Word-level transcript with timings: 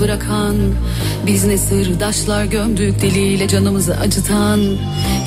Bırakan 0.00 0.56
Biz 1.26 1.44
ne 1.44 1.58
sırdaşlar 1.58 2.44
gömdük 2.44 3.00
diliyle 3.00 3.48
canımızı 3.48 3.96
acıtan. 3.96 4.60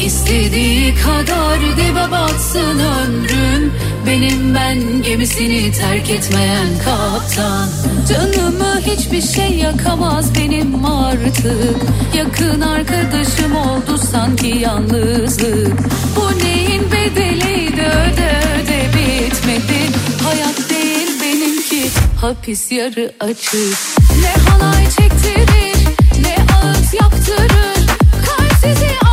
İstediği 0.05 0.93
kadar 0.95 1.59
dibe 1.59 2.11
batsın 2.11 2.79
ömrüm 2.79 3.73
Benim 4.07 4.55
ben 4.55 5.01
gemisini 5.03 5.71
terk 5.71 6.09
etmeyen 6.09 6.67
kaptan. 6.85 7.69
Canımı 8.09 8.79
hiçbir 8.81 9.21
şey 9.21 9.49
yakamaz 9.57 10.35
benim 10.35 10.85
artık. 10.85 11.77
Yakın 12.17 12.61
arkadaşım 12.61 13.55
oldu 13.55 13.97
sanki 14.11 14.47
yalnızlık. 14.47 15.77
Bu 16.15 16.45
neyin 16.45 16.81
bedeliydi 16.91 17.81
öde 17.81 18.41
öde 18.55 18.89
bitmedi. 18.93 19.79
Hayat 20.23 20.69
değil 20.69 21.07
benimki 21.21 21.89
hapis 22.21 22.71
yarı 22.71 23.11
açık 23.19 23.98
Ne 24.21 24.33
halay 24.49 24.89
çektirir 24.89 25.87
ne 26.21 26.35
ağıt 26.55 26.93
yaktırır 26.93 27.87
Kalp 28.25 28.53
sizi 28.61 29.08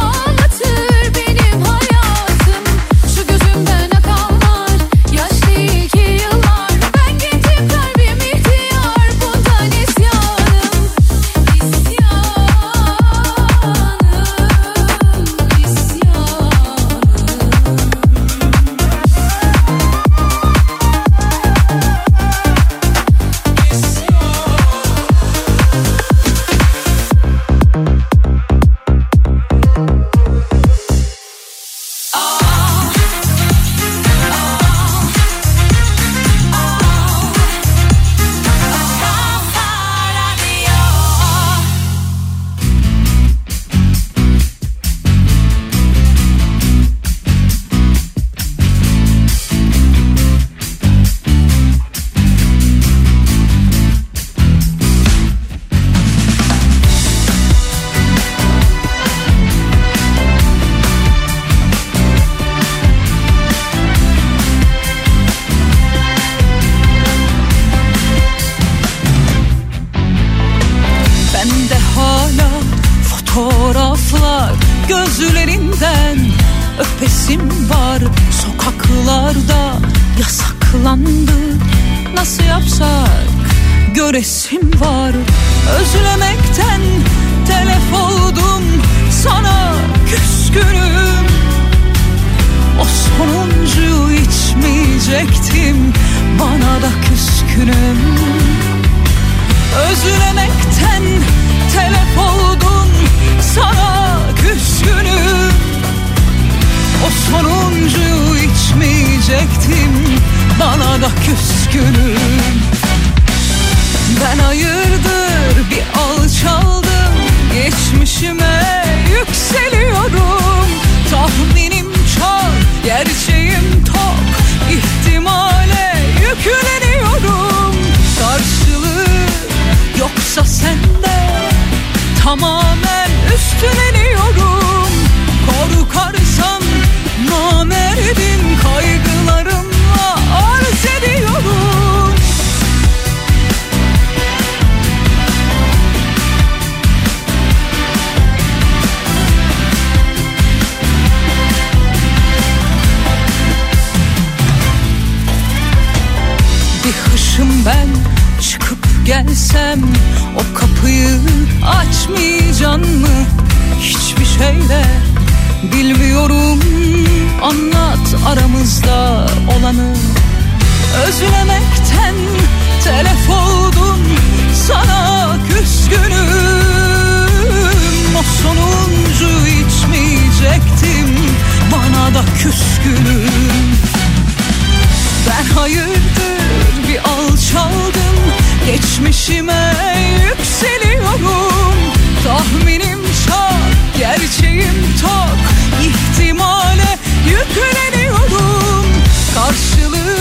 karşılığı 199.46 200.16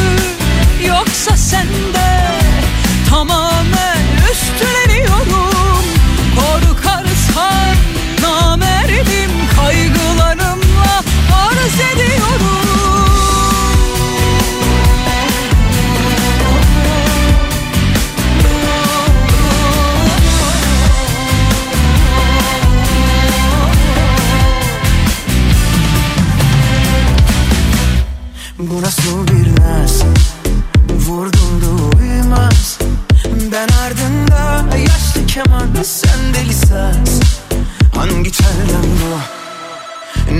yoksa 0.88 1.38
sende 1.38 2.40
tamam 3.10 3.55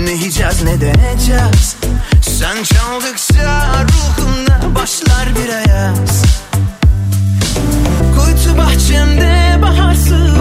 Ne 0.06 0.20
Hicaz 0.20 0.62
ne 0.62 0.80
de 0.80 0.92
Sen 2.20 2.62
çaldıkça 2.62 3.66
ruhumda 3.82 4.74
başlar 4.74 5.28
bir 5.36 5.48
ayaz. 5.48 6.22
Kuytu 8.16 8.58
bahçemde 8.58 9.62
baharsız 9.62 10.35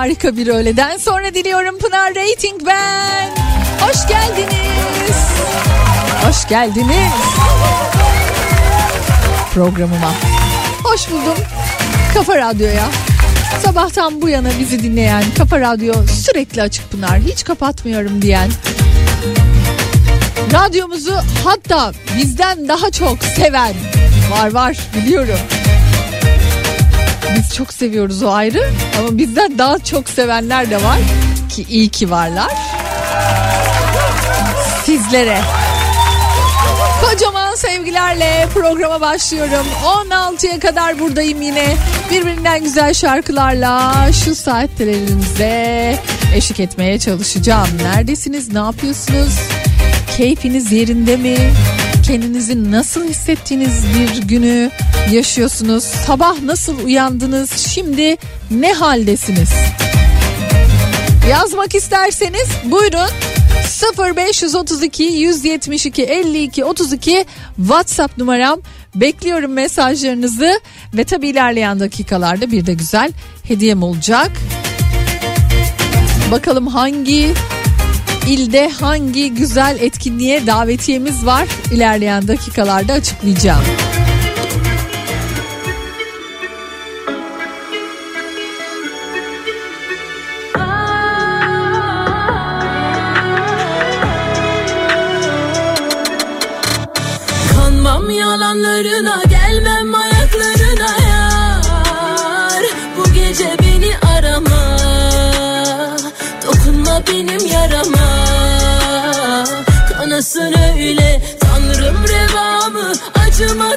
harika 0.00 0.36
bir 0.36 0.46
öğleden 0.46 0.96
sonra 0.96 1.34
diliyorum 1.34 1.78
Pınar 1.78 2.14
Rating 2.14 2.60
ben. 2.66 3.30
Hoş 3.80 4.08
geldiniz. 4.08 5.16
Hoş 6.26 6.48
geldiniz. 6.48 7.12
Programıma. 9.54 10.12
Hoş 10.84 11.10
buldum. 11.10 11.44
Kafa 12.14 12.36
Radyo'ya. 12.36 12.88
Sabahtan 13.64 14.22
bu 14.22 14.28
yana 14.28 14.48
bizi 14.60 14.82
dinleyen 14.82 15.24
Kafa 15.38 15.60
Radyo 15.60 15.94
sürekli 16.06 16.62
açık 16.62 16.90
Pınar. 16.90 17.18
Hiç 17.18 17.44
kapatmıyorum 17.44 18.22
diyen. 18.22 18.50
Radyomuzu 20.52 21.14
hatta 21.44 21.92
bizden 22.16 22.68
daha 22.68 22.90
çok 22.90 23.24
seven 23.24 23.74
var 24.30 24.52
var 24.52 24.78
biliyorum. 24.96 25.40
Biz 27.36 27.54
çok 27.54 27.72
seviyoruz 27.72 28.22
o 28.22 28.30
ayrı. 28.30 28.70
Ama 29.00 29.18
bizden 29.18 29.58
daha 29.58 29.78
çok 29.78 30.08
sevenler 30.08 30.70
de 30.70 30.76
var 30.76 30.98
ki 31.48 31.66
iyi 31.68 31.88
ki 31.88 32.10
varlar. 32.10 32.52
Sizlere 34.84 35.40
Kocaman 37.00 37.54
sevgilerle 37.54 38.48
programa 38.54 39.00
başlıyorum. 39.00 39.66
16'ya 39.84 40.60
kadar 40.60 40.98
buradayım 40.98 41.42
yine. 41.42 41.76
Birbirinden 42.10 42.64
güzel 42.64 42.94
şarkılarla 42.94 43.94
şu 44.24 44.34
saatlerinize 44.34 45.98
eşlik 46.34 46.60
etmeye 46.60 46.98
çalışacağım. 46.98 47.68
Neredesiniz? 47.82 48.52
Ne 48.52 48.58
yapıyorsunuz? 48.58 49.38
Keyfiniz 50.16 50.72
yerinde 50.72 51.16
mi? 51.16 51.36
Kendinizi 52.10 52.72
nasıl 52.72 53.08
hissettiğiniz 53.08 53.84
bir 53.94 54.22
günü 54.28 54.70
yaşıyorsunuz? 55.12 55.84
Sabah 55.84 56.42
nasıl 56.42 56.84
uyandınız? 56.84 57.50
Şimdi 57.50 58.16
ne 58.50 58.72
haldesiniz? 58.72 59.50
Yazmak 61.30 61.74
isterseniz 61.74 62.48
buyurun 62.64 63.10
0532 64.16 65.02
172 65.02 66.02
52 66.02 66.64
32 66.64 67.24
WhatsApp 67.56 68.18
numaram 68.18 68.60
bekliyorum 68.94 69.52
mesajlarınızı 69.52 70.60
ve 70.94 71.04
tabi 71.04 71.28
ilerleyen 71.28 71.80
dakikalarda 71.80 72.50
bir 72.50 72.66
de 72.66 72.74
güzel 72.74 73.12
hediyem 73.42 73.82
olacak. 73.82 74.30
Bakalım 76.30 76.66
hangi 76.66 77.34
ilde 78.28 78.68
hangi 78.68 79.34
güzel 79.34 79.76
etkinliğe 79.80 80.46
davetiyemiz 80.46 81.26
var 81.26 81.48
ilerleyen 81.72 82.28
dakikalarda 82.28 82.92
açıklayacağım. 82.92 83.89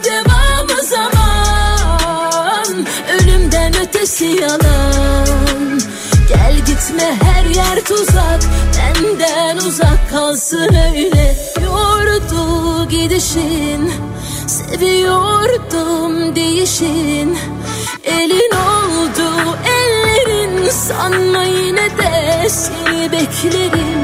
Devamı 0.03 0.83
zaman. 0.83 2.85
Ölümden 3.13 3.73
ötesi 3.81 4.25
yalan. 4.25 5.79
Gel 6.29 6.55
gitme 6.57 7.15
her 7.23 7.45
yer 7.45 7.83
tuzak. 7.85 8.41
Benden 8.77 9.57
uzak 9.57 10.09
kalsın 10.09 10.75
öyle. 10.93 11.35
Yordu 11.63 12.87
gidişin 12.89 13.91
Seviyordum 14.47 16.35
değişin 16.35 17.37
Elin 18.03 18.51
oldu 18.51 19.57
ellerin. 19.65 20.69
Sanma 20.69 21.43
yine 21.43 21.97
de 21.97 22.49
seni 22.49 23.11
beklerim 23.11 24.03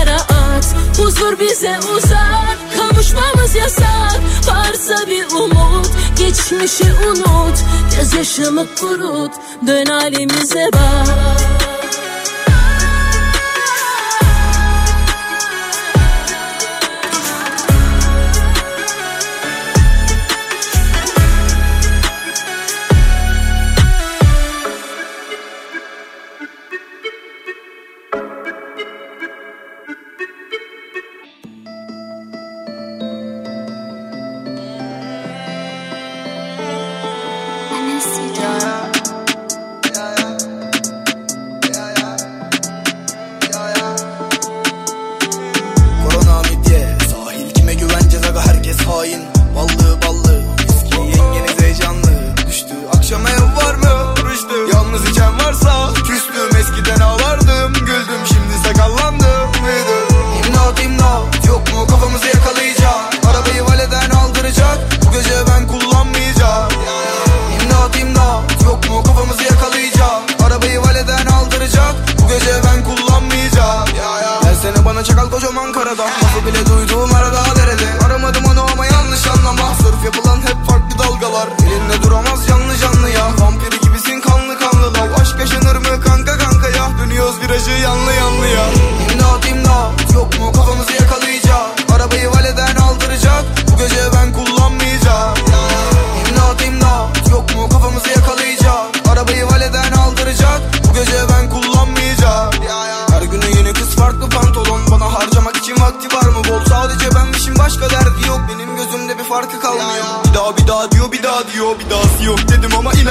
Huzur 0.97 1.39
bize 1.39 1.79
uzak 1.95 2.57
Kavuşmamız 2.77 3.55
yasak. 3.55 4.19
Varsa 4.47 5.07
bir 5.07 5.25
umut 5.35 5.89
Geçmişi 6.17 6.93
unut. 7.07 7.57
Gözyaşımı 7.97 8.65
kurut 8.75 9.31
Dön 9.67 9.85
halimize 9.85 10.69
bak 10.73 11.70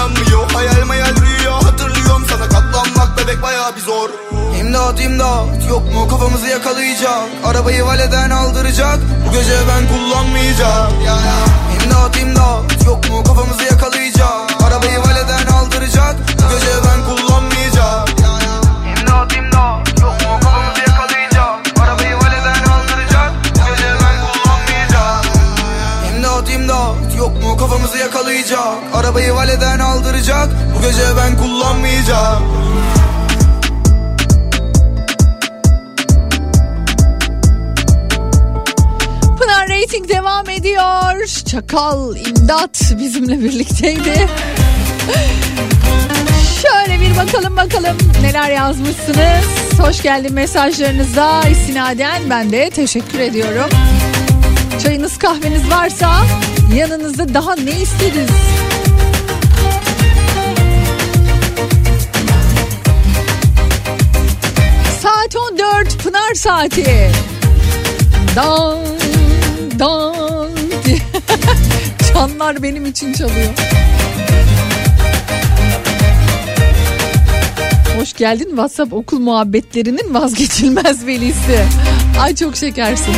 inanmıyor. 0.00 0.50
Hayal 0.50 0.86
mayal 0.86 1.14
rüya 1.16 1.54
hatırlıyorum 1.54 2.26
Sana. 2.28 2.48
Katlanmak 2.48 3.18
bebek 3.18 3.42
baya 3.42 3.76
bir 3.76 3.80
zor. 3.80 4.10
İmdat 4.60 5.00
imdat. 5.00 5.68
Yok 5.68 5.94
mu? 5.94 6.08
Kafamızı 6.08 6.46
yakalayacak. 6.46 7.28
Arabayı 7.44 7.84
valeden 7.84 8.30
aldıracak. 8.30 8.98
Bu 9.28 9.32
gece 9.32 9.58
ben 9.68 9.88
kullanmayacağım. 9.88 10.92
İmdat 11.74 12.16
imdat. 12.20 12.86
Yok 12.86 13.10
mu? 13.10 13.24
Kafamızı 13.24 13.64
yakalayacak. 13.64 14.62
Arabayı 14.66 14.98
valeden 14.98 15.46
aldıracak. 15.46 16.16
Bu 16.18 16.54
gece 16.54 16.72
ben 16.86 16.99
inanmayacağım 31.80 32.42
Pınar 39.38 39.68
Rating 39.68 40.08
devam 40.08 40.50
ediyor. 40.50 41.26
Çakal 41.46 42.16
İmdat 42.16 42.92
bizimle 42.98 43.40
birlikteydi. 43.40 44.28
Şöyle 46.62 47.00
bir 47.00 47.16
bakalım 47.16 47.56
bakalım 47.56 47.96
neler 48.22 48.50
yazmışsınız. 48.50 49.44
Hoş 49.80 50.02
geldin 50.02 50.32
mesajlarınıza 50.32 51.42
istinaden 51.42 52.22
ben 52.30 52.52
de 52.52 52.70
teşekkür 52.70 53.18
ediyorum. 53.18 53.70
Çayınız 54.82 55.18
kahveniz 55.18 55.70
varsa 55.70 56.10
yanınızda 56.74 57.34
daha 57.34 57.54
ne 57.54 57.70
isteriz? 57.70 58.30
14 66.30 66.34
Pınar 66.34 66.34
saati. 66.34 67.10
Dan 68.36 68.78
dan 69.78 70.50
diye. 70.84 70.98
Çanlar 72.12 72.62
benim 72.62 72.86
için 72.86 73.12
çalıyor. 73.12 73.52
Hoş 77.98 78.12
geldin 78.12 78.48
WhatsApp 78.48 78.92
okul 78.92 79.18
muhabbetlerinin 79.18 80.14
vazgeçilmez 80.14 81.06
velisi. 81.06 81.64
Ay 82.20 82.34
çok 82.34 82.56
şekersin. 82.56 83.14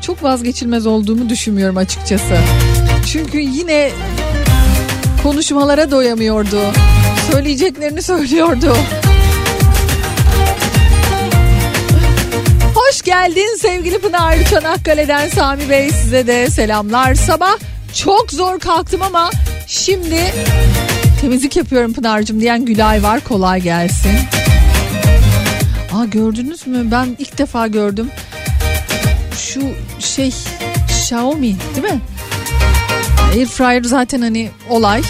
Çok 0.00 0.22
vazgeçilmez 0.22 0.86
olduğumu 0.86 1.28
düşünmüyorum 1.28 1.76
açıkçası. 1.76 2.36
Çünkü 3.12 3.38
yine 3.38 3.90
konuşmalara 5.22 5.90
doyamıyordu. 5.90 6.60
Söyleyeceklerini 7.32 8.02
söylüyordu. 8.02 8.76
Geldin 13.08 13.56
sevgili 13.56 13.98
Pınar 13.98 14.44
Çanakkale'den 14.50 15.28
Sami 15.28 15.70
Bey 15.70 15.90
size 15.90 16.26
de 16.26 16.50
selamlar. 16.50 17.14
Sabah 17.14 17.56
çok 17.94 18.30
zor 18.30 18.58
kalktım 18.58 19.02
ama 19.02 19.30
şimdi 19.66 20.34
temizlik 21.20 21.56
yapıyorum 21.56 21.92
Pınar'cığım 21.92 22.40
diyen 22.40 22.64
Gülay 22.64 23.02
var 23.02 23.20
kolay 23.20 23.60
gelsin. 23.60 24.10
Aa 25.94 26.04
gördünüz 26.04 26.66
mü 26.66 26.90
ben 26.90 27.16
ilk 27.18 27.38
defa 27.38 27.66
gördüm. 27.66 28.10
Şu 29.38 29.60
şey 29.98 30.32
Xiaomi 30.88 31.56
değil 31.76 31.94
mi? 31.94 32.00
Airfryer 33.32 33.82
zaten 33.82 34.20
hani 34.20 34.50
olay. 34.70 35.02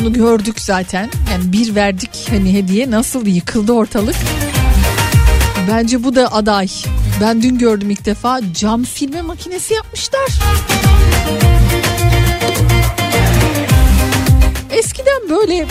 Onu 0.00 0.12
gördük 0.12 0.60
zaten. 0.60 1.10
Yani 1.32 1.52
bir 1.52 1.74
verdik 1.74 2.26
hani 2.30 2.52
hediye 2.52 2.90
nasıl 2.90 3.26
yıkıldı 3.26 3.72
ortalık. 3.72 4.16
Bence 5.70 6.04
bu 6.04 6.14
da 6.14 6.32
aday. 6.32 6.68
Ben 7.20 7.42
dün 7.42 7.58
gördüm 7.58 7.90
ilk 7.90 8.04
defa 8.04 8.40
cam 8.54 8.86
silme 8.86 9.22
makinesi 9.22 9.74
yapmışlar. 9.74 10.28
Eskiden 14.70 15.28
böyle 15.30 15.66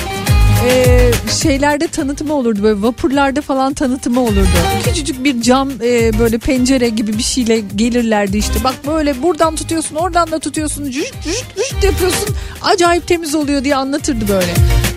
e, 0.68 1.12
şeylerde 1.41 1.88
tanıtımı 1.88 2.34
olurdu 2.34 2.63
böyle 2.63 2.82
vapurlarda 2.82 3.41
falan 3.41 3.74
tanıtımı 3.74 4.22
olurdu. 4.22 4.48
Küçücük 4.83 5.24
bir 5.24 5.42
cam 5.42 5.70
e, 5.70 6.20
böyle 6.20 6.38
pencere 6.38 6.90
gibi 6.90 7.18
bir 7.18 7.24
şeyle 7.24 7.59
gelirlerdi 7.59 8.38
işte. 8.38 8.64
Bak 8.64 8.75
böyle 8.88 9.24
buradan 9.24 9.55
tutuyorsun 9.55 9.96
oradan 9.96 10.31
da 10.31 10.40
tutuyorsun 10.40 10.92
cüş 10.92 11.12
cüş 11.24 11.44
cüş 11.55 11.83
yapıyorsun 11.83 12.35
acayip 12.62 13.07
temiz 13.07 13.35
oluyor 13.35 13.64
diye 13.64 13.75
anlatırdı 13.75 14.27
böyle. 14.27 14.53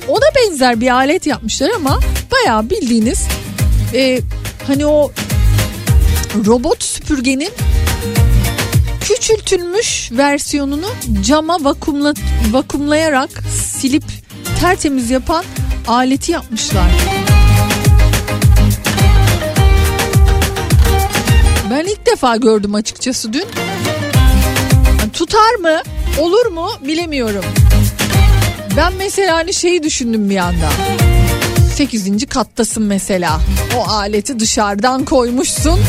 Ona 0.09 0.25
benzer 0.37 0.81
bir 0.81 0.95
alet 0.95 1.27
yapmışlar 1.27 1.71
ama 1.77 2.01
bayağı 2.33 2.71
bildiğiniz 2.71 3.27
e, 3.95 4.21
hani 4.67 4.87
o 4.87 5.13
robot 6.47 6.83
süpürgenin 6.85 7.51
küçültülmüş 9.01 10.13
versiyonunu 10.13 10.87
cama 11.27 11.65
vakumla, 11.65 12.15
vakumlayarak 12.51 13.31
silip 13.51 14.05
tertemiz 14.61 15.11
yapan 15.11 15.45
aleti 15.89 16.33
yapmışlar. 16.33 16.91
Ben 21.71 21.85
ilk 21.85 22.07
defa 22.07 22.37
gördüm 22.37 22.75
açıkçası 22.75 23.33
dün. 23.33 23.47
Tutar 25.13 25.55
mı? 25.55 25.83
Olur 26.19 26.47
mu? 26.47 26.69
Bilemiyorum. 26.81 27.45
Ben 28.77 28.93
mesela 28.99 29.37
hani 29.37 29.55
şeyi 29.55 29.83
düşündüm 29.83 30.31
bir 30.31 30.37
anda. 30.37 30.69
8. 31.73 32.27
kattasın 32.27 32.83
mesela. 32.83 33.41
O 33.77 33.91
aleti 33.91 34.41
dışarıdan 34.41 35.05
koymuşsun. 35.05 35.81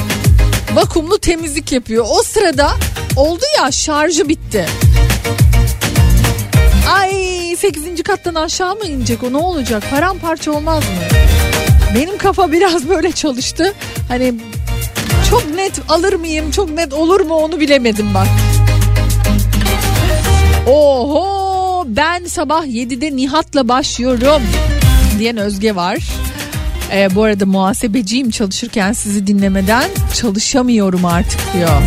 Vakumlu 0.73 1.17
temizlik 1.17 1.71
yapıyor. 1.71 2.05
O 2.09 2.23
sırada 2.23 2.71
oldu 3.15 3.43
ya 3.57 3.71
şarjı 3.71 4.29
bitti. 4.29 4.65
Ay 6.93 7.11
8. 7.57 8.03
kattan 8.03 8.35
aşağı 8.35 8.75
mı 8.75 8.85
inecek 8.85 9.23
o 9.23 9.33
ne 9.33 9.37
olacak? 9.37 9.83
Paramparça 9.91 10.51
olmaz 10.51 10.83
mı? 10.83 11.17
Benim 11.95 12.17
kafa 12.17 12.51
biraz 12.51 12.89
böyle 12.89 13.11
çalıştı. 13.11 13.73
Hani 14.07 14.33
çok 15.29 15.55
net 15.55 15.79
alır 15.89 16.13
mıyım 16.13 16.51
çok 16.51 16.69
net 16.69 16.93
olur 16.93 17.21
mu 17.21 17.33
onu 17.33 17.59
bilemedim 17.59 18.13
bak. 18.13 18.27
Oho 20.67 21.83
ben 21.87 22.25
sabah 22.25 22.65
7'de 22.65 23.15
Nihat'la 23.15 23.67
başlıyorum 23.67 24.41
diyen 25.19 25.37
Özge 25.37 25.75
var. 25.75 25.97
Ee, 26.93 27.15
bu 27.15 27.23
arada 27.23 27.45
muhasebeciyim 27.45 28.29
çalışırken 28.29 28.93
sizi 28.93 29.27
dinlemeden 29.27 29.89
çalışamıyorum 30.13 31.05
artık 31.05 31.39
diyor. 31.53 31.81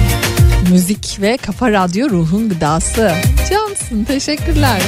Müzik 0.70 1.18
ve 1.20 1.36
Kafa 1.36 1.72
Radyo 1.72 2.10
ruhun 2.10 2.48
gıdası. 2.48 3.12
Cansın 3.50 4.04
teşekkürler. 4.04 4.82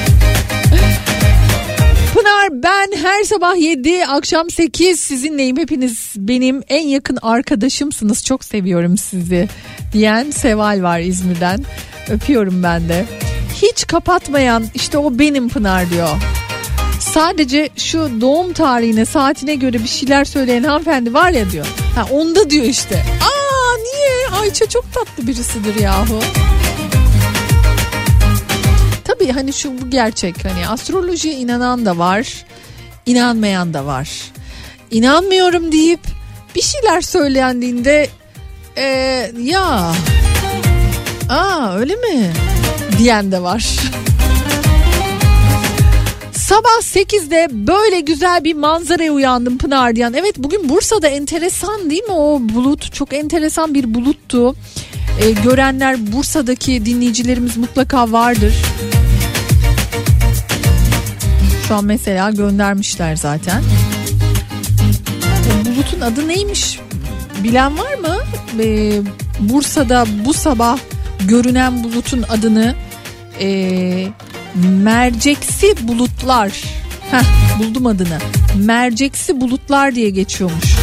Pınar 2.14 2.62
ben 2.62 2.96
her 3.02 3.22
sabah 3.22 3.56
7 3.56 4.06
akşam 4.06 4.50
8 4.50 5.00
sizinleyim 5.00 5.56
hepiniz 5.56 6.12
benim 6.16 6.62
en 6.68 6.88
yakın 6.88 7.18
arkadaşımsınız 7.22 8.24
çok 8.24 8.44
seviyorum 8.44 8.98
sizi 8.98 9.48
diyen 9.92 10.30
Seval 10.30 10.82
var 10.82 11.00
İzmir'den 11.00 11.64
öpüyorum 12.10 12.62
ben 12.62 12.88
de. 12.88 13.04
Hiç 13.62 13.86
kapatmayan 13.86 14.64
işte 14.74 14.98
o 14.98 15.18
benim 15.18 15.48
Pınar 15.48 15.90
diyor. 15.90 16.08
Sadece 17.12 17.68
şu 17.76 18.20
doğum 18.20 18.52
tarihine 18.52 19.04
saatine 19.04 19.54
göre 19.54 19.82
bir 19.82 19.88
şeyler 19.88 20.24
söyleyen 20.24 20.62
hanımefendi 20.64 21.14
var 21.14 21.30
ya 21.30 21.50
diyor. 21.50 21.66
Ha 21.94 22.06
onda 22.12 22.50
diyor 22.50 22.64
işte. 22.64 22.96
Aa 23.22 23.76
niye? 23.76 24.40
Ayça 24.40 24.66
çok 24.66 24.92
tatlı 24.94 25.26
birisidir 25.26 25.74
yahu. 25.74 26.20
Tabii 29.04 29.32
hani 29.32 29.52
şu 29.52 29.80
bu 29.80 29.90
gerçek 29.90 30.44
hani 30.44 30.68
astrolojiye 30.68 31.34
inanan 31.34 31.86
da 31.86 31.98
var, 31.98 32.44
inanmayan 33.06 33.74
da 33.74 33.86
var. 33.86 34.10
İnanmıyorum 34.90 35.72
deyip 35.72 36.00
bir 36.54 36.62
şeyler 36.62 37.00
söylendiğinde 37.00 38.08
ee, 38.76 39.32
ya 39.42 39.92
aa 41.28 41.76
öyle 41.76 41.96
mi 41.96 42.32
diyen 42.98 43.32
de 43.32 43.42
var. 43.42 43.78
Sabah 46.48 46.80
8'de 46.80 47.48
böyle 47.50 48.00
güzel 48.00 48.44
bir 48.44 48.54
manzaraya 48.54 49.12
uyandım 49.12 49.58
Pınar 49.58 49.96
diyen. 49.96 50.12
Evet 50.12 50.34
bugün 50.38 50.68
Bursa'da 50.68 51.08
enteresan 51.08 51.90
değil 51.90 52.02
mi 52.02 52.12
o 52.12 52.40
bulut? 52.40 52.92
Çok 52.92 53.12
enteresan 53.12 53.74
bir 53.74 53.94
buluttu. 53.94 54.54
Ee, 55.20 55.30
görenler 55.30 56.12
Bursa'daki 56.12 56.86
dinleyicilerimiz 56.86 57.56
mutlaka 57.56 58.12
vardır. 58.12 58.54
Şu 61.68 61.74
an 61.74 61.84
mesela 61.84 62.30
göndermişler 62.30 63.16
zaten. 63.16 63.62
O 65.62 65.66
bulutun 65.66 66.00
adı 66.00 66.28
neymiş? 66.28 66.80
Bilen 67.44 67.78
var 67.78 67.94
mı? 67.94 68.16
Ee, 68.60 69.00
Bursa'da 69.40 70.06
bu 70.24 70.34
sabah 70.34 70.78
görünen 71.28 71.84
bulutun 71.84 72.24
adını 72.28 72.74
e, 73.40 74.08
merceksi 74.66 75.88
bulutlar. 75.88 76.64
Heh, 77.10 77.58
buldum 77.58 77.86
adını. 77.86 78.18
Merceksi 78.56 79.40
bulutlar 79.40 79.94
diye 79.94 80.10
geçiyormuş. 80.10 80.76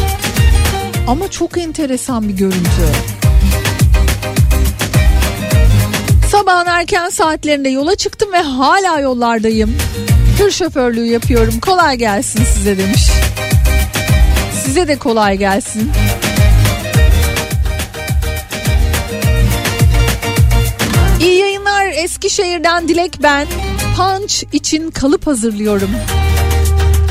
Ama 1.08 1.32
çok 1.32 1.58
enteresan 1.58 2.30
bir 2.30 2.34
görüntü. 2.34 2.86
Sabahın 6.32 6.66
erken 6.66 7.10
saatlerinde 7.10 7.70
yola 7.70 7.96
çıktım 7.96 8.34
ve 8.34 8.42
hala 8.42 9.00
yollardayım. 9.00 9.78
Tır 10.38 10.52
şoförlüğü 10.52 11.06
yapıyorum. 11.06 11.60
Kolay 11.60 11.98
gelsin 11.98 12.44
size 12.56 12.78
demiş. 12.78 13.10
Size 14.66 14.88
de 14.88 14.96
kolay 14.96 15.38
gelsin. 15.38 15.92
Eskişehir'den 22.06 22.88
Dilek 22.88 23.24
ben. 23.24 23.48
Punch 23.98 24.44
için 24.52 24.92
kalıp 24.92 25.28
hazırlıyorum. 25.28 25.90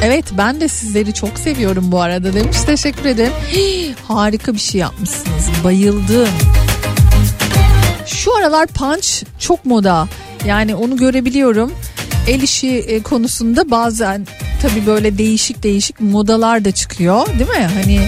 Evet 0.03 0.25
ben 0.39 0.61
de 0.61 0.69
sizleri 0.69 1.15
çok 1.15 1.39
seviyorum 1.39 1.93
bu 1.93 2.01
arada 2.01 2.35
demiş. 2.35 2.57
Teşekkür 2.67 3.05
ederim. 3.05 3.33
Hii, 3.53 3.95
harika 4.09 4.55
bir 4.55 4.59
şey 4.59 4.81
yapmışsınız. 4.81 5.49
Bayıldım. 5.65 6.29
Şu 8.07 8.37
aralar 8.37 8.67
punch 8.67 9.09
çok 9.39 9.65
moda. 9.65 10.09
Yani 10.47 10.75
onu 10.75 10.97
görebiliyorum. 10.97 11.73
El 12.29 12.43
işi 12.43 12.69
e, 12.69 13.03
konusunda 13.03 13.71
bazen 13.71 14.27
tabii 14.63 14.87
böyle 14.87 15.19
değişik 15.19 15.63
değişik 15.63 16.01
modalar 16.01 16.65
da 16.65 16.73
çıkıyor 16.73 17.27
değil 17.27 17.51
mi? 17.51 17.69
Hani 17.75 18.01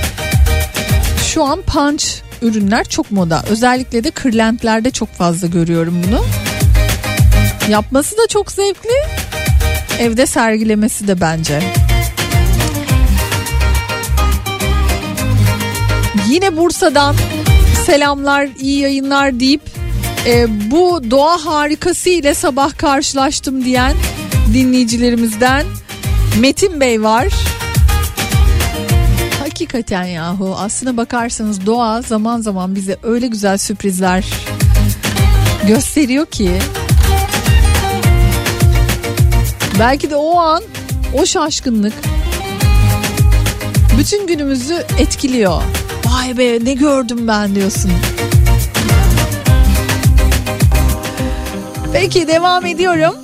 şu 1.25 1.44
an 1.44 1.62
punch 1.62 2.05
ürünler 2.42 2.85
çok 2.88 3.11
moda. 3.11 3.44
Özellikle 3.49 4.05
de 4.05 4.11
kırlentlerde 4.11 4.90
çok 4.90 5.12
fazla 5.12 5.46
görüyorum 5.46 6.03
bunu. 6.09 6.25
Yapması 7.70 8.16
da 8.16 8.26
çok 8.29 8.52
zevkli. 8.52 8.90
Evde 9.98 10.26
sergilemesi 10.26 11.09
de 11.09 11.20
bence. 11.20 11.62
Yine 16.29 16.57
Bursa'dan 16.57 17.16
selamlar, 17.87 18.48
iyi 18.61 18.81
yayınlar 18.81 19.40
deyip 19.40 19.61
e, 20.26 20.46
bu 20.70 21.11
doğa 21.11 21.44
harikası 21.44 22.11
ile 22.11 22.35
sabah 22.35 22.79
karşılaştım 22.79 23.64
diyen 23.64 23.94
dinleyicilerimizden 24.55 25.66
Metin 26.40 26.81
Bey 26.81 27.02
var. 27.02 27.26
Hakikaten 29.38 30.05
yahu 30.05 30.57
aslına 30.59 30.96
bakarsanız 30.96 31.66
doğa 31.66 32.02
zaman 32.02 32.40
zaman 32.40 32.74
bize 32.74 32.96
öyle 33.02 33.26
güzel 33.26 33.59
sürprizler 33.59 34.24
gösteriyor 35.66 36.26
ki 36.26 36.50
belki 39.79 40.11
de 40.11 40.17
o 40.17 40.39
an 40.39 40.62
o 41.15 41.27
şaşkınlık 41.27 41.93
bütün 43.99 44.27
günümüzü 44.27 44.75
etkiliyor. 44.99 45.62
Vay 46.05 46.39
be 46.39 46.65
ne 46.65 46.75
gördüm 46.75 47.29
ben 47.29 47.55
diyorsun. 47.55 47.91
Peki 51.93 52.29
devam 52.29 52.67
ediyorum. 52.67 53.15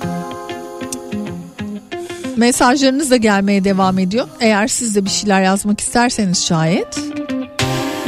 Mesajlarınız 2.37 3.11
da 3.11 3.15
gelmeye 3.15 3.63
devam 3.63 3.99
ediyor. 3.99 4.27
Eğer 4.39 4.67
siz 4.67 4.95
de 4.95 5.05
bir 5.05 5.09
şeyler 5.09 5.41
yazmak 5.41 5.81
isterseniz 5.81 6.45
şayet 6.45 6.99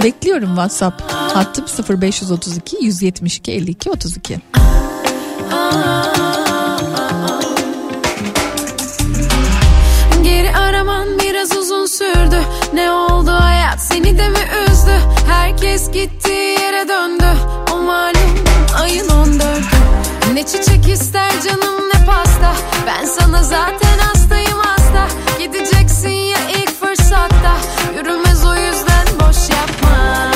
bekliyorum 0.03 0.49
WhatsApp 0.49 1.11
hattım 1.11 1.65
0532 2.01 2.77
172 2.81 3.51
52 3.51 3.91
32. 3.91 4.39
Ne 12.75 12.91
oldu 12.91 13.31
hayat? 13.31 13.81
Seni 13.81 14.17
de 14.17 14.29
mi 14.29 14.39
üzdü? 14.69 14.99
Herkes 15.27 15.91
gittiği 15.91 16.59
yere 16.61 16.87
döndü. 16.87 17.25
O 17.73 17.77
malum 17.77 18.43
ayın 18.81 19.09
14'ü 19.09 20.33
Ne 20.33 20.43
çiçek 20.45 20.89
ister 20.89 21.31
canım 21.31 21.89
ne 21.93 22.05
pasta. 22.05 22.53
Ben 22.87 23.05
sana 23.05 23.43
zaten 23.43 23.97
hastayım 23.99 24.59
hasta. 24.59 25.07
Gideceksin 25.39 26.09
ya 26.09 26.37
ilk 26.49 26.79
fırsatta. 26.79 27.55
Yürümez 27.95 28.45
o 28.45 28.55
yüzden 28.55 29.07
boş 29.19 29.49
yapma 29.49 30.34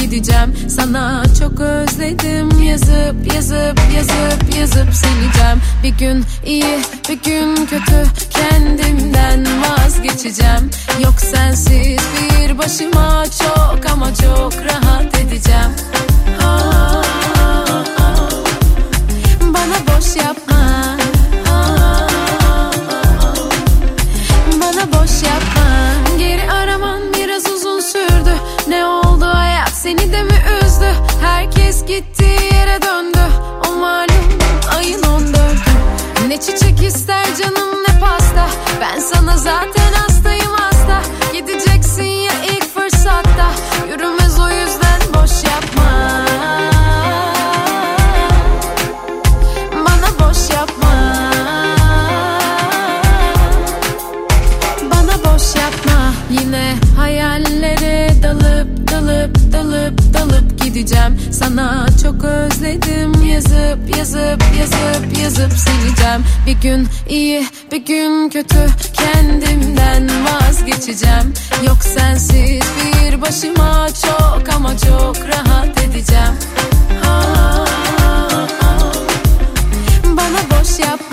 gideceğim. 0.00 0.54
Sana 0.68 1.22
çok 1.38 1.60
özledim. 1.60 2.62
Yazıp 2.62 3.34
yazıp 3.34 3.80
yazıp 3.96 4.56
yazıp 4.58 4.94
sileceğim. 4.94 5.60
Bir 5.82 5.88
gün 5.98 6.24
iyi 6.46 6.78
bir 7.08 7.22
gün 7.22 7.56
kötü. 7.56 8.06
Kendimden 8.30 9.46
vazgeçeceğim. 9.62 10.70
Yok 11.04 11.14
sensiz 11.20 12.00
bir 12.14 12.58
başıma 12.58 13.24
çok 13.42 13.90
ama 13.92 14.14
çok 14.14 14.52
rahat 14.64 15.18
edeceğim. 15.20 15.70
Aa, 16.42 17.02
Bana 19.40 19.96
boş 19.96 20.16
yapma. 20.16 20.96
Bana 24.60 24.92
boş 24.92 25.22
yapma 25.22 25.55
zaten 39.46 39.92
hastayım 39.92 40.52
hasta. 40.52 41.02
Gideceksin 41.32 42.02
ya 42.02 42.32
ilk 42.44 42.74
fırsatta. 42.74 43.48
Yürümez 43.90 44.38
o 44.38 44.48
yüzden 44.48 45.00
boş 45.14 45.44
yapma. 45.44 45.90
Bana 49.72 50.28
boş 50.28 50.50
yapma. 50.50 50.94
Bana 54.90 55.16
boş 55.24 55.54
yapma. 55.56 56.12
Yine 56.30 56.74
hayallere 56.96 58.22
dalıp 58.22 58.90
dalıp 58.92 59.52
dalıp 59.52 60.14
dalıp 60.14 60.64
gideceğim. 60.64 61.18
Sana 61.32 61.86
çok 62.02 62.24
özledim 62.24 63.15
yazıp 63.36 63.96
yazıp 63.96 64.42
yazıp 64.58 65.18
yazıp 65.22 65.52
sileceğim. 65.52 66.24
Bir 66.46 66.52
gün 66.52 66.88
iyi 67.08 67.46
bir 67.72 67.84
gün 67.84 68.28
kötü. 68.28 68.66
Kendimden 68.92 70.08
vazgeçeceğim. 70.24 71.34
Yok 71.66 71.76
sensiz 71.82 72.62
bir 72.76 73.20
başıma 73.22 73.88
çok 74.06 74.54
ama 74.56 74.78
çok 74.78 75.16
rahat 75.28 75.84
edeceğim. 75.84 76.34
Aa, 77.06 77.66
Bana 80.04 80.60
boş 80.60 80.78
yapma 80.78 81.05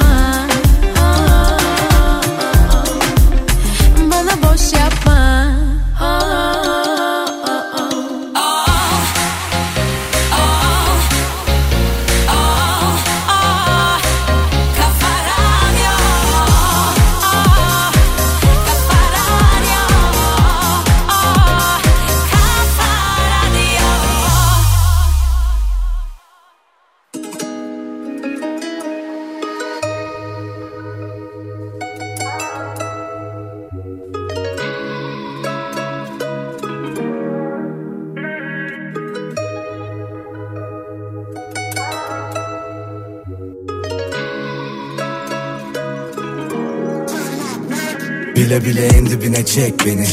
Bile 48.54 48.66
bile 48.66 48.88
en 48.88 49.06
dibine 49.06 49.46
çek 49.46 49.86
beni. 49.86 50.08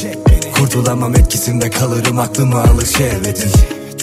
Kurtulamam 0.52 1.16
etkisinde 1.16 1.70
kalırım 1.70 2.18
aklımı 2.18 2.60
alır 2.60 2.86
şehvetin 2.86 3.50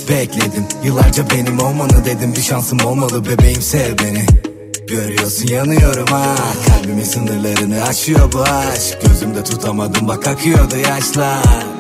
Bekledim 0.10 0.66
yıllarca 0.84 1.30
benim 1.30 1.60
olmanı 1.60 2.06
dedim. 2.06 2.36
Bir 2.36 2.42
şansım 2.42 2.80
olmalı 2.86 3.26
bebeğim 3.26 3.62
sev 3.62 3.98
beni. 3.98 4.26
Görüyorsun 4.88 5.48
yanıyorum 5.48 6.08
ha. 6.08 6.36
Kalbimin 6.68 7.04
sınırlarını 7.04 7.84
aşıyor 7.84 8.32
bu 8.34 8.42
aşk. 8.42 8.98
Gözümde 9.02 9.44
tutamadım 9.44 10.08
bak 10.08 10.28
akıyordu 10.28 10.78
yaşlar 10.78 11.77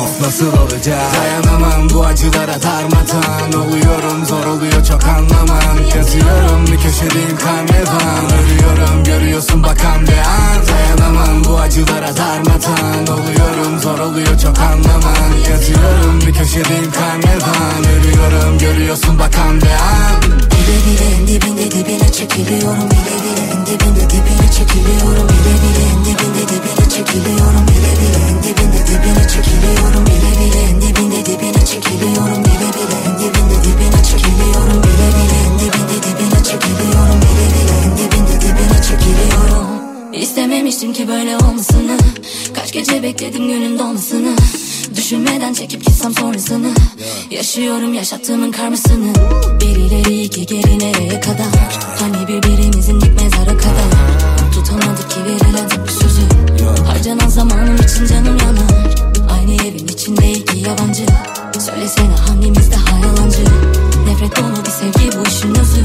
Of 0.00 0.20
nasıl 0.20 0.46
olacak? 0.46 1.00
Dayanamam 1.14 1.90
bu 1.90 2.04
acılara 2.04 2.62
darmadan 2.62 3.52
Oluyorum 3.62 4.26
zor 4.26 4.46
oluyor 4.46 4.84
çok 4.84 5.04
anlaman 5.04 5.76
Yazıyorum 5.96 6.66
bir 6.66 6.76
köşedeyim 6.76 7.36
karnevan. 7.38 8.24
Ölüyorum 8.38 9.04
görüyorsun 9.04 9.62
bakan 9.62 10.02
bir 10.02 10.18
an. 10.18 10.66
Dayanamam 10.68 11.44
bu 11.44 11.58
acılara 11.58 12.16
darmadan 12.16 13.18
Oluyorum 13.18 13.78
zor 13.82 13.98
oluyor 13.98 14.38
çok 14.42 14.58
anlaman 14.58 15.30
Yazıyorum 15.50 16.20
bir 16.26 16.34
köşedeyim 16.34 16.92
karnevan. 16.92 17.84
Ölüyorum 17.98 18.58
görüyorsun 18.58 19.18
bakan 19.18 19.60
bir 19.60 19.70
an. 19.70 20.22
Bile 20.22 20.78
bile 20.86 21.08
çekiliyorum 26.98 27.66
bile 27.68 27.92
bile. 28.00 28.20
En 28.28 28.42
dibinde 28.42 28.80
dibine 28.86 29.28
çekiliyorum 29.28 30.06
bile 30.06 30.30
bile. 30.38 30.60
En 30.70 30.80
dibinde 30.80 31.26
dibine 31.26 31.64
çekiliyorum 31.66 32.44
bile 32.44 32.68
bile. 32.76 32.96
En 33.06 33.14
dibinde 33.18 33.58
dibine 33.64 34.00
çekiliyorum 34.10 34.82
bile 34.82 35.08
bile. 35.16 35.36
En 35.46 35.54
dibinde 35.58 35.96
dibine 36.06 36.40
çekiliyorum 36.44 37.20
bile 37.22 37.46
bile. 37.54 37.74
En 37.84 37.92
dibinde 37.98 38.36
dibine 38.40 38.78
çekiliyorum. 38.88 39.66
İstememiştim 40.12 40.92
ki 40.92 41.08
böyle 41.08 41.36
olmasını. 41.36 41.98
Kaç 42.54 42.72
gece 42.72 43.02
bekledim 43.02 43.48
günün 43.48 43.78
dolmasını. 43.78 44.36
Düşünmeden 44.96 45.54
çekip 45.54 45.86
gitsem 45.86 46.14
sonrasını. 46.14 46.70
Yaşıyorum 47.30 47.94
yaşattığımın 47.94 48.52
karmasını. 48.52 49.12
Bir 49.60 49.76
ileri 49.76 50.22
iki 50.22 50.46
geri 50.46 50.78
nereye 50.78 51.20
kadar? 51.20 51.78
Hani 52.00 52.28
birbirimizin 52.28 53.00
dik 53.00 53.22
mezara 53.22 53.56
kadar? 53.56 54.17
Tutamadık 54.68 55.10
ki 55.10 55.20
bir 55.86 55.90
sözü. 55.92 56.22
Harcanan 56.86 57.28
zamanım 57.28 57.76
için 57.76 58.06
canım 58.06 58.38
yanar. 58.38 58.94
Aynı 59.30 59.52
evin 59.52 59.88
içinde 59.88 60.32
iki 60.32 60.58
yabancı. 60.58 61.06
Söylesene 61.60 62.16
hangimiz 62.28 62.72
daha 62.72 62.98
yalancı? 62.98 63.44
Nefret 64.06 64.36
dolu 64.36 64.64
bir 64.66 64.70
sevgi 64.70 65.18
bu 65.18 65.28
işin 65.28 65.54
özü. 65.54 65.82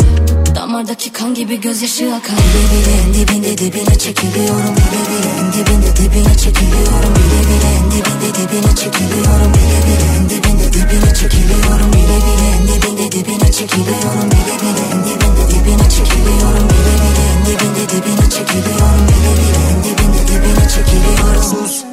Damardaki 0.56 1.12
kan 1.12 1.34
gibi 1.34 1.62
gözyaşı 1.62 2.15
akar. 2.15 2.38
Bile 2.38 2.65
bile 2.74 2.93
en 3.08 3.13
dibinde 3.13 3.58
dibine 3.58 3.98
çekiliyorum. 3.98 4.76
Bile 4.76 5.02
bile 5.10 5.30
en 5.39 5.54
dibinde 5.54 5.96
dibine 5.98 6.38
çekiliyorum. 6.38 7.13
Bile 7.15 7.41
bile 7.50 7.69
en 7.78 7.91
dibinde 7.91 8.30
dibine 8.38 8.76
çekiliyorum. 8.76 9.54
Bile 9.54 9.80
bile 9.88 10.06
en 10.17 10.30
dibinde 10.30 10.62
dibine 10.74 11.14
çekiliyorum 11.14 11.94
Bile 11.94 12.18
bile. 12.26 12.48
En 12.56 12.68
dibinde 12.68 13.12
dibine 13.12 13.52
çekiliyorum 13.52 14.32
Bile 14.32 14.56
bile. 14.62 14.84
En 14.94 15.00
dibinde 15.06 15.44
dibine 15.50 15.90
çekiliyorum 15.90 16.70
Bile 16.70 16.96
bile. 17.02 17.24
En 17.34 17.46
dibinde 17.46 17.84
dibine 17.90 18.30
çekiliyorum 18.30 19.08
Bile 19.08 19.32
bile. 19.40 19.62
En 19.72 19.84
dibinde 19.84 20.28
dibine 20.28 20.68
çekiliyorum. 20.70 21.64
Pus 21.64 21.92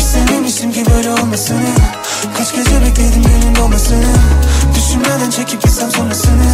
İstememiştim 0.11 0.71
ki 0.71 0.83
böyle 0.93 1.09
olmasını. 1.11 1.71
Kaç 2.37 2.55
gece 2.55 2.81
bekledim 2.81 3.23
günün 3.23 3.55
doğmasını 3.55 4.13
Düşünmeden 4.75 5.29
çekip 5.29 5.61
gitsem 5.61 5.91
sonrasını. 5.91 6.47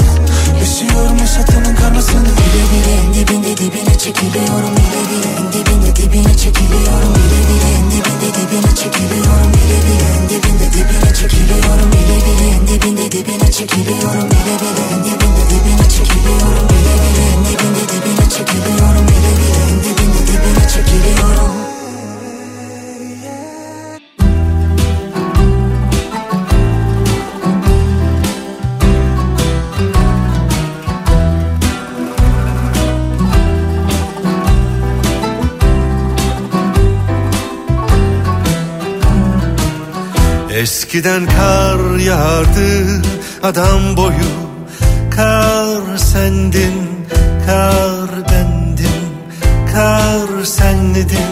Yaşıyorum 0.60 1.18
yaşattığının 1.18 1.76
karmasını. 1.76 2.30
Bile 2.38 2.64
bile 2.72 2.94
en 3.02 3.14
dibinde 3.14 3.58
dibine 3.58 3.98
çekiliyorum 3.98 4.74
Bile 4.78 5.02
bile 5.10 5.30
en 5.40 5.48
dibinde 5.54 5.96
dibine 5.96 6.38
çekiliyorum 6.38 7.14
Bile 7.18 7.40
bile 7.50 7.70
en 7.78 7.86
dibinde 7.92 8.30
dibine 8.38 8.76
çekiliyorum 8.76 9.50
Bile 9.54 9.78
bile 9.88 10.08
en 10.18 10.30
dibinde 10.30 10.68
dibine 10.74 11.14
çekiliyorum 11.20 11.92
Bile 11.94 12.20
bile 12.28 12.48
en 12.56 12.68
dibinde 12.68 13.12
dibine 13.12 13.52
çekiliyorum 13.52 14.28
Bile 14.32 14.56
bile 14.62 14.86
en 14.94 15.04
dibinde 15.08 15.46
dibine 15.52 15.90
çekiliyorum 15.96 16.66
Bile 16.72 16.96
bile 17.04 17.24
en 17.34 17.40
dibinde 17.48 17.84
dibine 17.92 18.26
çekiliyorum 18.36 19.06
Bile 19.10 19.32
bile 19.40 19.60
en 19.70 19.78
dibinde 19.84 20.22
dibine 20.28 20.66
çekiliyorum 20.74 21.77
Eskiden 40.58 41.26
kar 41.26 42.00
yağardı 42.00 43.02
adam 43.44 43.98
boyu. 43.98 44.32
Kar 45.16 45.98
sendin, 45.98 47.08
kar 47.46 48.10
bendim 48.32 49.04
Kar 49.74 50.44
senledin, 50.46 51.32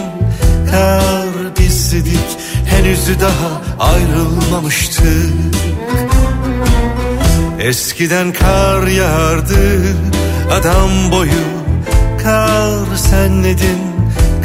kar 0.70 1.58
bizdik. 1.58 2.28
Henüz 2.66 3.20
daha 3.20 3.62
ayrılmamıştık 3.90 5.32
Eskiden 7.58 8.32
kar 8.32 8.86
yağardı 8.86 9.82
adam 10.52 11.12
boyu. 11.12 11.46
Kar 12.22 12.96
senledin, 12.96 13.80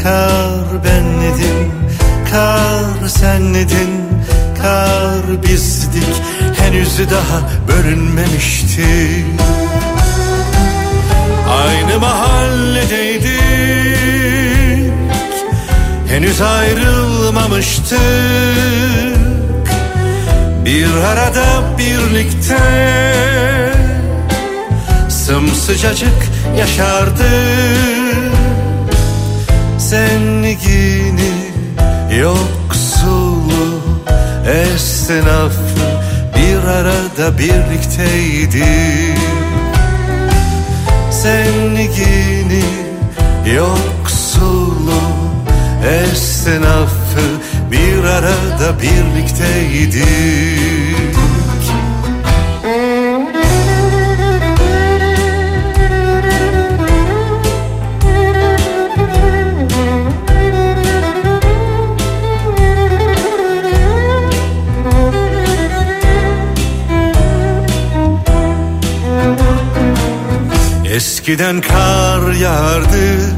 kar 0.03 0.83
benledim 0.85 1.71
Kar 2.31 3.07
senledin, 3.07 4.00
kar 4.61 5.43
bizdik 5.43 6.21
Henüz 6.57 6.99
daha 6.99 7.41
bölünmemiştik. 7.67 9.25
Aynı 11.49 11.99
mahalledeydik 11.99 13.31
Henüz 16.07 16.41
ayrılmamıştık. 16.41 17.99
Bir 20.65 20.87
arada 20.87 21.45
birlikte 21.77 22.57
Sımsıcacık 25.09 26.29
yaşardık. 26.57 27.21
Zengini 29.77 31.31
yoksulu 32.19 32.60
esnafı 35.11 35.55
bir 36.35 36.67
arada 36.67 37.37
birlikteydi. 37.37 38.65
Zengini 41.11 42.63
yoksulu 43.55 45.01
esnafı 45.83 47.27
bir 47.71 48.03
arada 48.03 48.81
birlikteydik 48.81 50.80
Eskiden 71.21 71.61
kar 71.61 72.31
yağardı 72.31 73.35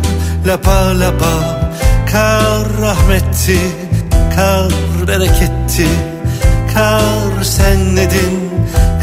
lapa 0.48 1.00
lapa. 1.00 1.70
Kar 2.12 2.68
rahmetti, 2.82 3.60
kar 4.36 4.72
bereketti. 5.08 5.88
Kar 6.74 7.44
senledin, 7.44 8.50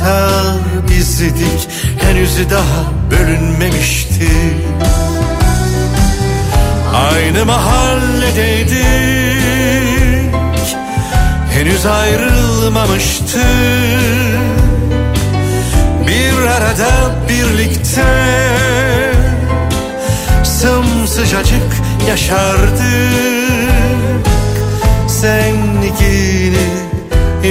kar 0.05 0.89
bizdik 0.89 1.69
Henüz 1.99 2.51
daha 2.51 2.85
bölünmemişti. 3.11 4.31
Aynı 6.95 7.45
mahalledeydik 7.45 8.85
Henüz 11.53 11.87
ayrılmamıştık 11.87 14.60
bir 16.61 16.65
arada 16.65 17.11
birlikte 17.29 18.05
Sımsıcacık 20.45 21.77
yaşardık. 22.09 22.81
Zengini 25.07 26.69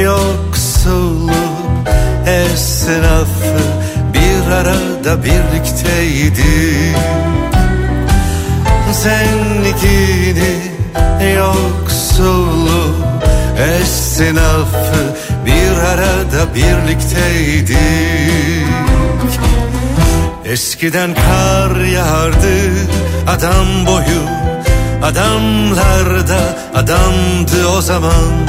yoksulu 0.04 1.32
esnafı 2.28 3.60
Bir 4.13 4.52
arada 4.52 5.24
birlikteydik 5.24 6.98
Zengini 8.91 10.54
yoksulu 11.36 12.95
esnafı 13.58 15.15
bir 15.45 15.78
arada 15.78 16.56
birlikteydik 16.56 17.80
Eskiden 20.49 21.13
kar 21.13 21.75
yağardı 21.85 22.57
adam 23.27 23.85
boyu 23.88 24.21
Adamlar 25.03 26.27
da 26.27 26.57
adamdı 26.75 27.67
o 27.77 27.81
zaman. 27.81 28.47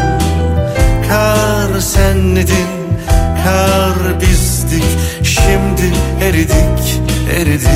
Kar 1.08 1.80
senledin, 1.80 2.68
kar 3.44 4.20
bizdik 4.20 4.84
Şimdi 5.22 5.92
eridik, 6.22 7.00
eridik. 7.36 7.70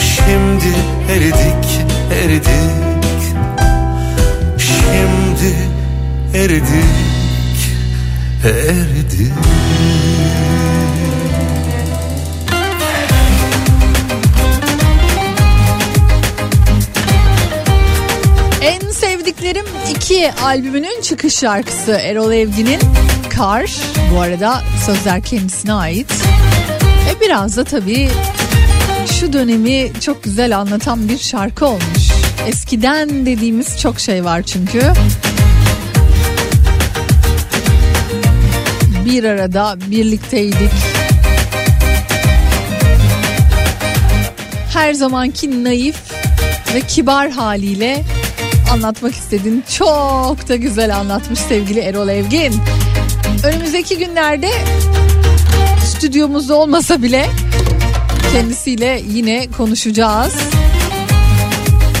Şimdi 0.00 0.74
eridik, 1.12 1.86
eridik. 2.24 2.76
Eridik 6.34 7.06
eridik 8.44 9.32
sevdiklerim 19.46 19.66
2 19.96 20.32
albümünün 20.32 21.00
çıkış 21.00 21.34
şarkısı 21.34 21.92
Erol 21.92 22.32
Evgin'in 22.32 22.80
Kar. 23.30 23.70
Bu 24.14 24.20
arada 24.20 24.62
sözler 24.86 25.22
kendisine 25.22 25.72
ait. 25.72 26.12
E 27.10 27.20
biraz 27.20 27.56
da 27.56 27.64
tabii 27.64 28.08
şu 29.20 29.32
dönemi 29.32 29.92
çok 30.00 30.24
güzel 30.24 30.58
anlatan 30.58 31.08
bir 31.08 31.18
şarkı 31.18 31.66
olmuş. 31.66 32.10
Eskiden 32.46 33.26
dediğimiz 33.26 33.80
çok 33.80 34.00
şey 34.00 34.24
var 34.24 34.42
çünkü. 34.42 34.82
Bir 39.04 39.24
arada 39.24 39.76
birlikteydik. 39.90 40.72
Her 44.72 44.92
zamanki 44.92 45.64
naif 45.64 45.96
ve 46.74 46.80
kibar 46.80 47.30
haliyle 47.30 48.04
anlatmak 48.72 49.14
istediğini 49.14 49.62
çok 49.78 50.48
da 50.48 50.56
güzel 50.56 50.96
anlatmış 50.96 51.38
sevgili 51.40 51.80
Erol 51.80 52.08
Evgin. 52.08 52.54
Önümüzdeki 53.44 53.98
günlerde 53.98 54.50
stüdyomuzda 55.84 56.54
olmasa 56.54 57.02
bile 57.02 57.26
kendisiyle 58.32 59.02
yine 59.08 59.46
konuşacağız. 59.56 60.34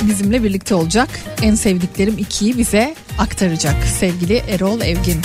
Bizimle 0.02 0.42
birlikte 0.42 0.74
olacak. 0.74 1.08
En 1.42 1.54
sevdiklerim 1.54 2.18
ikiyi 2.18 2.58
bize 2.58 2.94
aktaracak 3.18 3.76
sevgili 3.98 4.42
Erol 4.48 4.80
Evgin. 4.80 5.22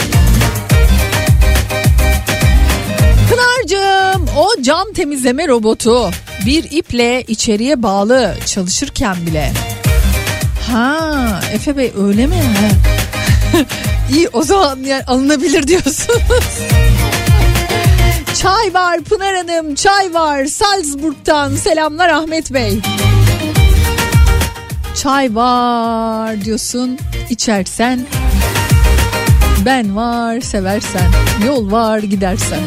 Pınar'cığım 3.29 4.27
o 4.37 4.61
cam 4.61 4.93
temizleme 4.93 5.47
robotu 5.47 6.11
bir 6.45 6.63
iple 6.71 7.23
içeriye 7.27 7.83
bağlı 7.83 8.35
çalışırken 8.45 9.15
bile 9.25 9.51
Ha 10.71 11.39
Efe 11.53 11.77
Bey 11.77 11.93
öyle 11.97 12.27
mi? 12.27 12.41
İyi 14.11 14.29
o 14.33 14.43
zaman 14.43 14.79
yani 14.79 15.03
alınabilir 15.03 15.67
diyorsunuz. 15.67 16.19
çay 18.41 18.73
var 18.73 19.01
Pınar 19.01 19.35
Hanım 19.35 19.75
çay 19.75 20.13
var 20.13 20.45
Salzburg'dan 20.45 21.55
selamlar 21.55 22.09
Ahmet 22.09 22.53
Bey. 22.53 22.79
Çay 24.95 25.35
var 25.35 26.41
diyorsun 26.41 26.97
içersen 27.29 27.99
ben 29.65 29.95
var 29.95 30.41
seversen 30.41 31.11
yol 31.45 31.71
var 31.71 31.99
gidersen. 31.99 32.59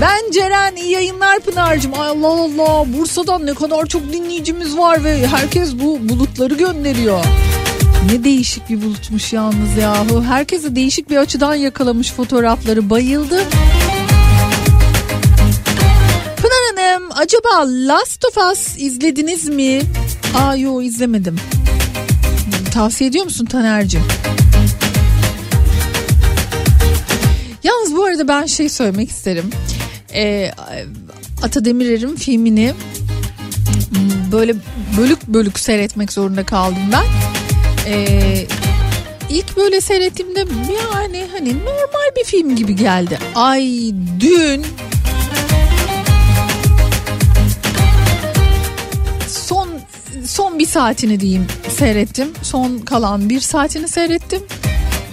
Ben 0.00 0.30
Ceren 0.30 0.76
iyi 0.76 0.90
yayınlar 0.90 1.40
Pınar'cığım. 1.40 1.94
Allah 1.94 2.26
Allah 2.28 2.84
Bursa'dan 2.98 3.46
ne 3.46 3.54
kadar 3.54 3.86
çok 3.86 4.12
dinleyicimiz 4.12 4.76
var 4.76 5.04
ve 5.04 5.26
herkes 5.26 5.74
bu 5.74 6.08
bulutları 6.08 6.54
gönderiyor. 6.54 7.24
Ne 8.12 8.24
değişik 8.24 8.70
bir 8.70 8.82
bulutmuş 8.82 9.32
yalnız 9.32 9.76
yahu. 9.80 10.24
Herkese 10.24 10.76
değişik 10.76 11.10
bir 11.10 11.16
açıdan 11.16 11.54
yakalamış 11.54 12.12
fotoğrafları. 12.12 12.90
Bayıldım. 12.90 13.44
Pınar 16.36 16.86
Hanım 16.92 17.08
acaba 17.14 17.64
Last 17.66 18.24
of 18.24 18.36
Us 18.52 18.76
izlediniz 18.78 19.48
mi? 19.48 19.82
Aa 20.34 20.56
yo 20.56 20.82
izlemedim. 20.82 21.36
Tavsiye 22.74 23.10
ediyor 23.10 23.24
musun 23.24 23.46
Taner'cim? 23.46 24.02
Yalnız 27.62 27.96
bu 27.96 28.04
arada 28.04 28.28
ben 28.28 28.46
şey 28.46 28.68
söylemek 28.68 29.10
isterim. 29.10 29.50
Ee, 30.14 30.50
Ata 31.42 31.64
Demirer'in 31.64 32.16
filmini 32.16 32.72
böyle 34.32 34.54
bölük 34.98 35.26
bölük 35.26 35.58
seyretmek 35.58 36.12
zorunda 36.12 36.46
kaldım 36.46 36.82
ben. 36.92 37.04
Ee, 37.86 38.46
ilk 39.30 39.56
böyle 39.56 39.80
seyrettiğimde 39.80 40.40
yani 40.74 41.26
hani 41.32 41.58
normal 41.58 42.16
bir 42.16 42.24
film 42.24 42.56
gibi 42.56 42.76
geldi. 42.76 43.18
Ay 43.34 43.92
dün 44.20 44.66
son 49.28 49.68
son 50.26 50.58
bir 50.58 50.66
saatini 50.66 51.20
diyeyim 51.20 51.46
seyrettim. 51.68 52.28
Son 52.42 52.78
kalan 52.78 53.28
bir 53.28 53.40
saatini 53.40 53.88
seyrettim. 53.88 54.42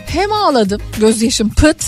Hem 0.07 0.33
ağladım 0.33 0.81
gözyaşım 0.99 1.49
pıt 1.49 1.85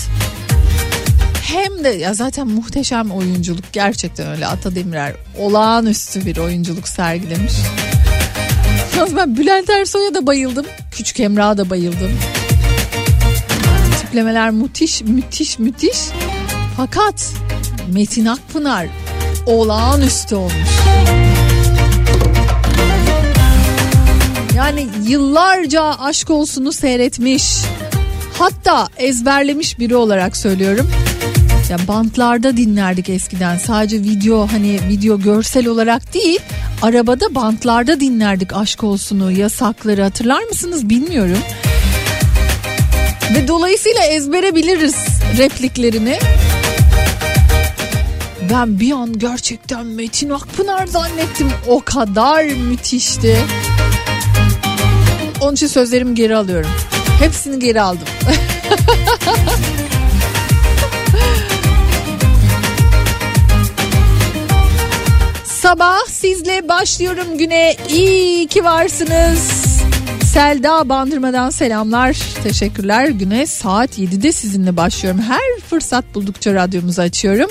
hem 1.52 1.84
de 1.84 1.88
ya 1.88 2.14
zaten 2.14 2.48
muhteşem 2.48 3.10
oyunculuk 3.10 3.72
gerçekten 3.72 4.28
öyle 4.30 4.46
Ata 4.46 4.74
Demirer 4.74 5.14
olağanüstü 5.38 6.26
bir 6.26 6.36
oyunculuk 6.36 6.88
sergilemiş. 6.88 7.52
Yalnız 8.96 9.16
ben 9.16 9.36
Bülent 9.36 9.70
Ersoy'a 9.70 10.14
da 10.14 10.26
bayıldım. 10.26 10.66
Küçük 10.92 11.20
Emrah'a 11.20 11.58
da 11.58 11.70
bayıldım. 11.70 12.10
Tiplemeler 14.00 14.50
müthiş 14.50 15.02
müthiş 15.02 15.58
müthiş. 15.58 15.98
Fakat 16.76 17.32
Metin 17.92 18.26
Akpınar 18.26 18.86
olağanüstü 19.46 20.34
olmuş. 20.34 20.70
Yani 24.56 24.86
yıllarca 25.06 25.82
aşk 25.82 26.30
olsunu 26.30 26.72
seyretmiş. 26.72 27.56
Hatta 28.38 28.88
ezberlemiş 28.96 29.78
biri 29.78 29.96
olarak 29.96 30.36
söylüyorum. 30.36 30.90
Ya 31.70 31.78
bantlarda 31.88 32.56
dinlerdik 32.56 33.08
eskiden. 33.08 33.58
Sadece 33.58 34.02
video 34.02 34.46
hani 34.52 34.80
video 34.88 35.20
görsel 35.20 35.66
olarak 35.66 36.14
değil, 36.14 36.40
arabada 36.82 37.34
bantlarda 37.34 38.00
dinlerdik 38.00 38.52
aşk 38.52 38.84
olsunu, 38.84 39.32
yasakları 39.32 40.02
hatırlar 40.02 40.42
mısınız 40.42 40.88
bilmiyorum. 40.88 41.38
Ve 43.34 43.48
dolayısıyla 43.48 44.04
ezbere 44.04 44.54
biliriz 44.54 44.96
repliklerini. 45.38 46.18
Ben 48.52 48.80
bir 48.80 48.92
an 48.92 49.18
gerçekten 49.18 49.86
Metin 49.86 50.30
Akpınar 50.30 50.86
zannettim. 50.86 51.50
O 51.68 51.80
kadar 51.80 52.44
müthişti. 52.44 53.36
Onun 55.40 55.54
için 55.54 55.66
sözlerimi 55.66 56.14
geri 56.14 56.36
alıyorum. 56.36 56.70
Hepsini 57.20 57.58
geri 57.58 57.80
aldım. 57.80 58.08
Sabah 65.70 66.06
sizle 66.06 66.68
başlıyorum 66.68 67.38
güne. 67.38 67.76
İyi 67.88 68.46
ki 68.46 68.64
varsınız. 68.64 69.50
Selda 70.32 70.88
Bandırma'dan 70.88 71.50
selamlar. 71.50 72.16
Teşekkürler. 72.42 73.08
Güne 73.08 73.46
saat 73.46 73.98
7'de 73.98 74.32
sizinle 74.32 74.76
başlıyorum. 74.76 75.20
Her 75.20 75.60
fırsat 75.70 76.04
buldukça 76.14 76.54
radyomuzu 76.54 77.02
açıyorum. 77.02 77.50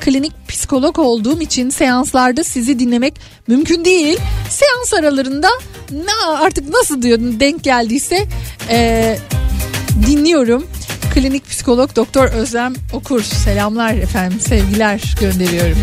Klinik 0.00 0.32
psikolog 0.48 0.98
olduğum 0.98 1.40
için 1.40 1.70
seanslarda 1.70 2.44
sizi 2.44 2.78
dinlemek 2.78 3.14
mümkün 3.46 3.84
değil. 3.84 4.18
Seans 4.50 4.94
aralarında 4.94 5.48
ne 5.90 6.36
artık 6.38 6.68
nasıl 6.68 7.02
diyor 7.02 7.18
denk 7.20 7.62
geldiyse 7.62 8.26
e, 8.70 9.18
dinliyorum. 10.06 10.66
Klinik 11.14 11.50
psikolog 11.50 11.96
Doktor 11.96 12.28
Özlem 12.28 12.74
Okur. 12.92 13.22
Selamlar 13.22 13.94
efendim, 13.94 14.40
sevgiler 14.40 15.14
gönderiyorum. 15.20 15.78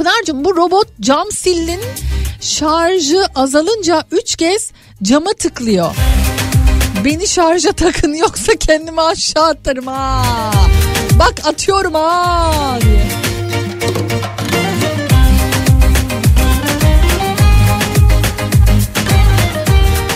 Pınar'cığım 0.00 0.44
bu 0.44 0.56
robot 0.56 0.88
cam 1.00 1.32
sillin 1.32 1.80
şarjı 2.40 3.26
azalınca 3.34 4.04
3 4.10 4.36
kez 4.36 4.72
cama 5.02 5.32
tıklıyor. 5.32 5.94
Beni 7.04 7.26
şarja 7.26 7.72
takın 7.72 8.14
yoksa 8.14 8.52
kendimi 8.52 9.00
aşağı 9.00 9.44
atarım 9.44 9.86
ha. 9.86 10.24
Bak 11.18 11.34
atıyorum 11.44 11.94
ha 11.94 12.78
diye. 12.82 13.06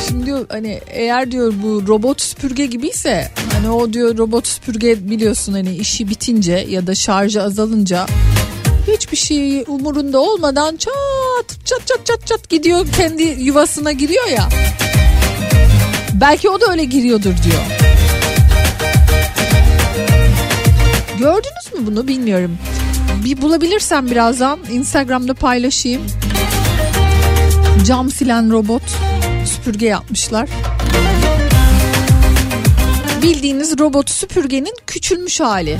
Şimdi 0.08 0.26
diyor 0.26 0.46
hani 0.48 0.80
eğer 0.86 1.30
diyor 1.30 1.52
bu 1.62 1.86
robot 1.88 2.20
süpürge 2.20 2.66
gibiyse 2.66 3.30
hani 3.52 3.70
o 3.70 3.92
diyor 3.92 4.18
robot 4.18 4.46
süpürge 4.46 5.10
biliyorsun 5.10 5.52
hani 5.52 5.76
işi 5.76 6.08
bitince 6.08 6.66
ya 6.68 6.86
da 6.86 6.94
şarjı 6.94 7.42
azalınca 7.42 8.06
hiçbir 8.92 9.16
şey 9.16 9.64
umurunda 9.66 10.20
olmadan 10.20 10.76
çat 10.76 11.58
çat 11.64 11.86
çat 11.86 12.06
çat 12.06 12.26
çat 12.26 12.48
gidiyor 12.48 12.86
kendi 12.96 13.22
yuvasına 13.22 13.92
giriyor 13.92 14.26
ya. 14.26 14.48
Belki 16.20 16.48
o 16.48 16.60
da 16.60 16.70
öyle 16.70 16.84
giriyordur 16.84 17.34
diyor. 17.44 17.62
Gördünüz 21.18 21.72
mü 21.74 21.86
bunu 21.86 22.08
bilmiyorum. 22.08 22.58
Bir 23.24 23.42
bulabilirsem 23.42 24.10
birazdan 24.10 24.58
Instagram'da 24.72 25.34
paylaşayım. 25.34 26.02
Cam 27.86 28.10
silen 28.10 28.52
robot 28.52 28.82
süpürge 29.46 29.86
yapmışlar. 29.86 30.48
bildiğiniz 33.24 33.78
robot 33.78 34.10
süpürgenin 34.10 34.74
küçülmüş 34.86 35.40
hali. 35.40 35.78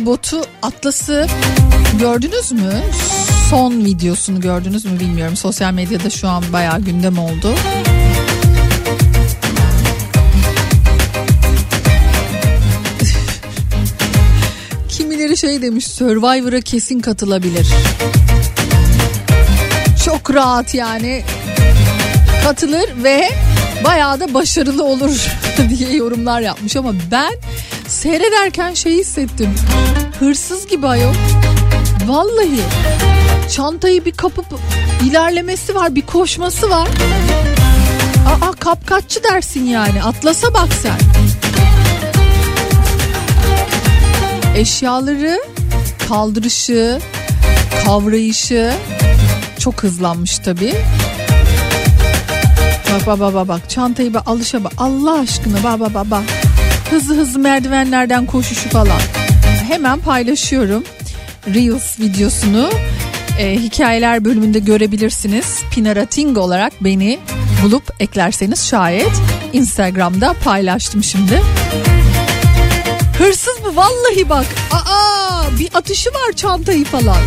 Robotu 0.00 0.42
Atlas'ı 0.62 1.26
gördünüz 1.98 2.52
mü? 2.52 2.82
Son 3.50 3.84
videosunu 3.84 4.40
gördünüz 4.40 4.84
mü 4.84 5.00
bilmiyorum. 5.00 5.36
Sosyal 5.36 5.72
medyada 5.72 6.10
şu 6.10 6.28
an 6.28 6.44
bayağı 6.52 6.80
gündem 6.80 7.18
oldu. 7.18 7.54
Kimileri 14.88 15.36
şey 15.36 15.62
demiş 15.62 15.86
Survivor'a 15.86 16.60
kesin 16.60 17.00
katılabilir. 17.00 17.68
Çok 20.04 20.34
rahat 20.34 20.74
yani 20.74 21.22
katılır 22.44 22.90
ve 23.04 23.30
bayağı 23.84 24.20
da 24.20 24.34
başarılı 24.34 24.84
olur 24.84 25.26
diye 25.68 25.96
yorumlar 25.96 26.40
yapmış 26.40 26.76
ama 26.76 26.92
ben 27.10 27.32
seyrederken 27.90 28.74
şey 28.74 28.96
hissettim. 28.96 29.54
Hırsız 30.18 30.66
gibi 30.66 30.86
ayol. 30.86 31.14
Vallahi 32.06 32.60
çantayı 33.50 34.04
bir 34.04 34.12
kapıp 34.12 34.46
ilerlemesi 35.04 35.74
var, 35.74 35.94
bir 35.94 36.02
koşması 36.02 36.70
var. 36.70 36.88
Aa 38.28 38.52
kapkaççı 38.52 39.24
dersin 39.24 39.64
yani. 39.64 40.02
Atlasa 40.02 40.54
bak 40.54 40.68
sen. 40.82 40.98
Eşyaları 44.56 45.40
kaldırışı, 46.08 47.00
kavrayışı 47.86 48.72
çok 49.58 49.82
hızlanmış 49.82 50.38
tabii. 50.38 50.74
Bak 53.06 53.20
bak 53.20 53.34
bak 53.34 53.48
bak 53.48 53.70
çantayı 53.70 54.14
bak 54.14 54.22
alışa 54.26 54.64
bak 54.64 54.72
Allah 54.78 55.20
aşkına 55.20 55.62
bak 55.64 55.80
bak 55.80 55.94
bak 55.94 56.10
bak. 56.10 56.22
Hızlı 56.90 57.16
hızlı 57.16 57.38
merdivenlerden 57.38 58.26
koşuşu 58.26 58.68
falan. 58.68 59.00
Hemen 59.68 60.00
paylaşıyorum 60.00 60.84
Reels 61.54 62.00
videosunu. 62.00 62.70
Ee, 63.38 63.54
hikayeler 63.54 64.24
bölümünde 64.24 64.58
görebilirsiniz. 64.58 65.62
Pinarating 65.74 66.38
olarak 66.38 66.72
beni 66.80 67.18
bulup 67.62 67.82
eklerseniz 68.00 68.66
şayet 68.66 69.12
Instagram'da 69.52 70.34
paylaştım 70.44 71.04
şimdi. 71.04 71.40
Hırsız 73.18 73.60
mı? 73.60 73.76
Vallahi 73.76 74.28
bak. 74.28 74.46
Aa 74.72 75.58
bir 75.58 75.68
atışı 75.74 76.10
var 76.10 76.32
çantayı 76.36 76.84
falan. 76.84 77.20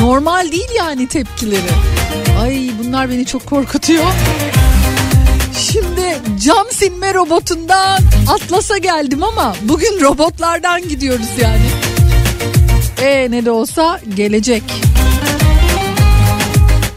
Normal 0.00 0.52
değil 0.52 0.68
yani 0.78 1.08
tepkileri. 1.08 1.70
Ay 2.40 2.70
bunlar 2.84 3.10
beni 3.10 3.26
çok 3.26 3.46
korkutuyor. 3.46 4.04
Cam 6.44 6.66
silme 6.70 7.14
robotundan 7.14 7.98
Atlas'a 8.28 8.78
geldim 8.78 9.22
ama 9.22 9.56
bugün 9.62 10.00
robotlardan 10.00 10.88
gidiyoruz 10.88 11.28
yani. 11.42 11.66
E 13.02 13.30
ne 13.30 13.44
de 13.44 13.50
olsa 13.50 14.00
gelecek. 14.16 14.62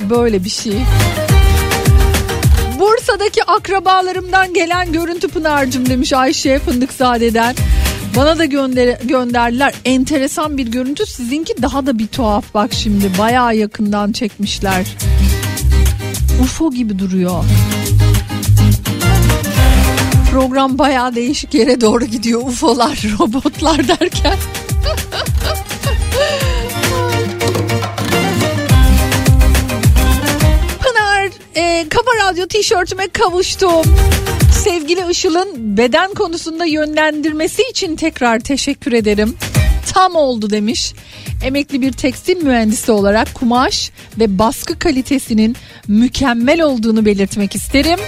Böyle 0.09 0.43
bir 0.43 0.49
şey. 0.49 0.73
Bursa'daki 2.79 3.43
akrabalarımdan 3.43 4.53
gelen 4.53 4.91
görüntü 4.91 5.27
Pınar'cım 5.27 5.89
demiş 5.89 6.13
Ayşe 6.13 6.59
Fındıkzade'den. 6.59 7.55
Bana 8.15 8.37
da 8.37 8.45
gönder 8.45 8.97
gönderdiler. 9.03 9.73
Enteresan 9.85 10.57
bir 10.57 10.67
görüntü. 10.67 11.05
Sizinki 11.05 11.61
daha 11.61 11.85
da 11.85 11.99
bir 11.99 12.07
tuhaf. 12.07 12.45
Bak 12.53 12.73
şimdi 12.73 13.17
bayağı 13.17 13.55
yakından 13.55 14.11
çekmişler. 14.11 14.85
UFO 16.43 16.71
gibi 16.71 16.99
duruyor. 16.99 17.43
Program 20.31 20.77
bayağı 20.77 21.15
değişik 21.15 21.53
yere 21.53 21.81
doğru 21.81 22.05
gidiyor. 22.05 22.41
UFO'lar, 22.41 23.03
robotlar 23.19 23.87
derken. 23.87 24.37
Pınar 30.79 31.29
e, 31.55 31.89
Kafa 31.89 32.11
Radyo 32.29 32.47
tişörtüme 32.47 33.07
kavuştum. 33.07 33.83
Sevgili 34.63 35.11
Işıl'ın 35.11 35.77
beden 35.77 36.13
konusunda 36.13 36.65
yönlendirmesi 36.65 37.61
için 37.71 37.95
tekrar 37.95 38.39
teşekkür 38.39 38.93
ederim. 38.93 39.35
Tam 39.93 40.15
oldu 40.15 40.49
demiş. 40.49 40.93
Emekli 41.43 41.81
bir 41.81 41.91
tekstil 41.91 42.43
mühendisi 42.43 42.91
olarak 42.91 43.33
kumaş 43.33 43.91
ve 44.19 44.39
baskı 44.39 44.79
kalitesinin 44.79 45.55
mükemmel 45.87 46.61
olduğunu 46.61 47.05
belirtmek 47.05 47.55
isterim. 47.55 47.99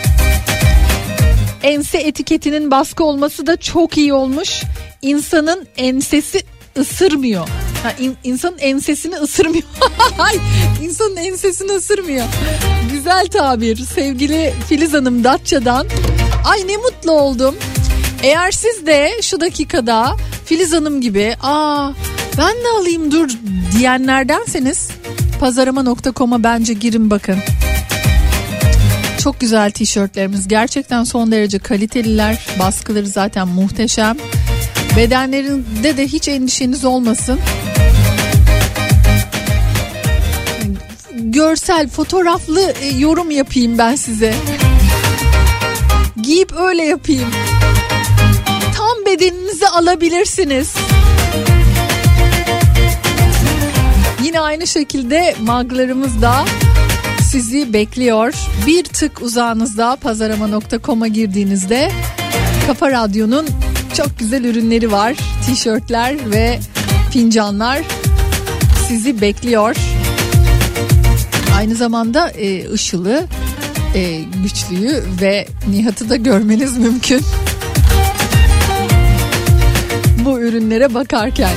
Ense 1.64 1.98
etiketinin 1.98 2.72
baskı 2.72 3.04
olması 3.04 3.48
da 3.48 3.58
çok 3.58 3.98
iyi 3.98 4.14
olmuş. 4.14 4.62
İnsanın 5.02 5.68
ensesi 5.78 6.42
ısırmıyor. 6.78 7.48
Ha, 7.84 7.92
in- 8.00 8.18
insanın 8.24 8.58
ensesini 8.58 9.16
ısırmıyor. 9.16 9.64
İnsanın 10.84 11.16
ensesini 11.16 11.72
ısırmıyor. 11.72 12.26
Güzel 12.92 13.28
tabir. 13.28 13.78
Sevgili 13.78 14.54
Filiz 14.70 14.94
Hanım 14.94 15.24
Datça'dan. 15.24 15.88
Ay 16.46 16.68
ne 16.68 16.78
mutlu 16.78 17.12
oldum. 17.12 17.56
Eğer 18.24 18.52
siz 18.52 18.86
de 18.86 19.12
şu 19.22 19.42
dakikada 19.42 20.16
Filiz 20.46 20.74
Hanım 20.74 21.02
gibi 21.02 21.36
aa 21.44 21.92
ben 22.38 22.56
de 22.56 22.68
alayım 22.80 23.12
dur 23.12 23.30
diyenlerdenseniz 23.78 24.90
pazarama.com'a 25.40 26.44
bence 26.44 26.74
girin 26.74 27.10
bakın. 27.10 27.36
Çok 29.24 29.40
güzel 29.40 29.72
tişörtlerimiz. 29.72 30.48
Gerçekten 30.48 31.04
son 31.04 31.32
derece 31.32 31.60
kaliteliler. 31.60 32.46
Baskıları 32.60 33.08
zaten 33.08 33.48
muhteşem. 33.48 34.18
Bedenlerinde 34.98 35.98
de 35.98 36.08
hiç 36.08 36.28
endişeniz 36.28 36.86
olmasın. 36.86 37.40
Görsel, 41.14 41.88
fotoğraflı 41.90 42.74
e, 42.82 42.88
yorum 42.88 43.32
yapayım 43.32 43.78
ben 43.78 43.96
size. 43.96 44.34
Giyip 46.22 46.54
öyle 46.58 46.84
yapayım. 46.84 47.30
Tam 48.78 49.06
bedeninizi 49.06 49.68
alabilirsiniz. 49.68 50.74
Yine 54.24 54.40
aynı 54.40 54.68
şekilde 54.68 55.36
maglarımız 55.42 56.22
da 56.22 56.46
sizi 57.32 57.74
bekliyor. 57.74 58.34
Bir 58.68 58.84
tık 58.84 59.22
uzağınızda 59.22 59.96
pazarama.com'a 60.02 61.08
girdiğinizde 61.08 61.92
Kafa 62.68 62.92
Radyo'nun 62.92 63.48
çok 63.98 64.20
güzel 64.20 64.44
ürünleri 64.44 64.92
var. 64.92 65.16
Tişörtler 65.46 66.32
ve 66.32 66.60
fincanlar 67.12 67.82
sizi 68.88 69.22
bekliyor. 69.22 69.76
Aynı 71.58 71.76
zamanda 71.76 72.30
e, 72.30 72.74
Işıl'ı, 72.74 73.28
e, 73.96 74.22
Güçlü'yü 74.44 75.04
ve 75.22 75.48
Nihat'ı 75.70 76.10
da 76.10 76.16
görmeniz 76.16 76.78
mümkün. 76.78 77.22
Bu 80.26 80.40
ürünlere 80.40 80.94
bakarken. 80.94 81.56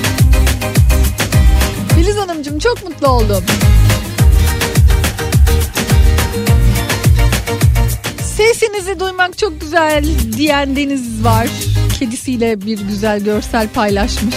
Filiz 1.95 2.17
Hanımcığım 2.17 2.59
çok 2.59 2.85
mutlu 2.85 3.09
oldum. 3.09 3.45
Sesinizi 8.37 9.01
duymak 9.01 9.39
çok 9.39 9.61
güzel 9.61 10.05
diyen 10.37 10.77
Deniz 10.77 11.25
var. 11.25 11.49
Kedisiyle 11.99 12.61
bir 12.61 12.79
güzel 12.79 13.21
görsel 13.21 13.69
paylaşmış. 13.69 14.35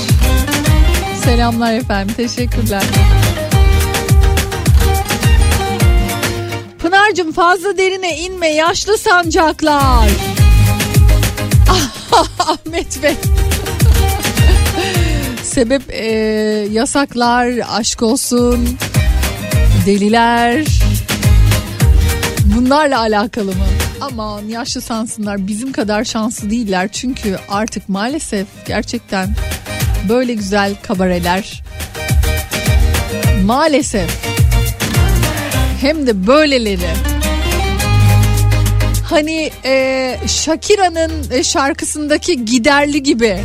Selamlar 1.24 1.74
efendim 1.74 2.16
teşekkürler. 2.18 2.84
Pınar'cığım 6.80 7.32
fazla 7.32 7.78
derine 7.78 8.18
inme 8.18 8.48
yaşlı 8.48 8.98
sancaklar. 8.98 10.10
Ahmet 12.40 13.04
Bey. 13.04 13.16
Sebep 15.44 15.82
e, 15.90 16.06
yasaklar, 16.72 17.54
aşk 17.70 18.04
olsun, 18.04 18.78
deliler. 19.86 20.66
Bunlarla 22.56 23.00
alakalı 23.00 23.46
mı? 23.46 23.77
Aman 24.02 24.48
yaşlı 24.48 24.82
sansınlar 24.82 25.48
bizim 25.48 25.72
kadar 25.72 26.04
şanslı 26.04 26.50
değiller. 26.50 26.90
Çünkü 26.92 27.38
artık 27.50 27.90
maalesef 27.90 28.48
gerçekten 28.68 29.36
böyle 30.10 30.34
güzel 30.34 30.76
kabareler 30.84 31.64
maalesef 33.46 34.10
hem 35.82 36.08
de 36.08 36.28
böyleleri 36.28 36.90
hani 39.04 39.52
e, 39.66 40.18
Shakira'nın 40.28 41.32
e, 41.32 41.44
şarkısındaki 41.44 42.46
giderli 42.46 43.04
gibi 43.04 43.38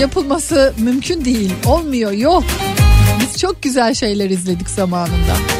yapılması 0.00 0.74
mümkün 0.78 1.24
değil 1.24 1.52
olmuyor 1.66 2.12
yok 2.12 2.44
biz 3.20 3.40
çok 3.40 3.62
güzel 3.62 3.94
şeyler 3.94 4.30
izledik 4.30 4.70
zamanında. 4.70 5.59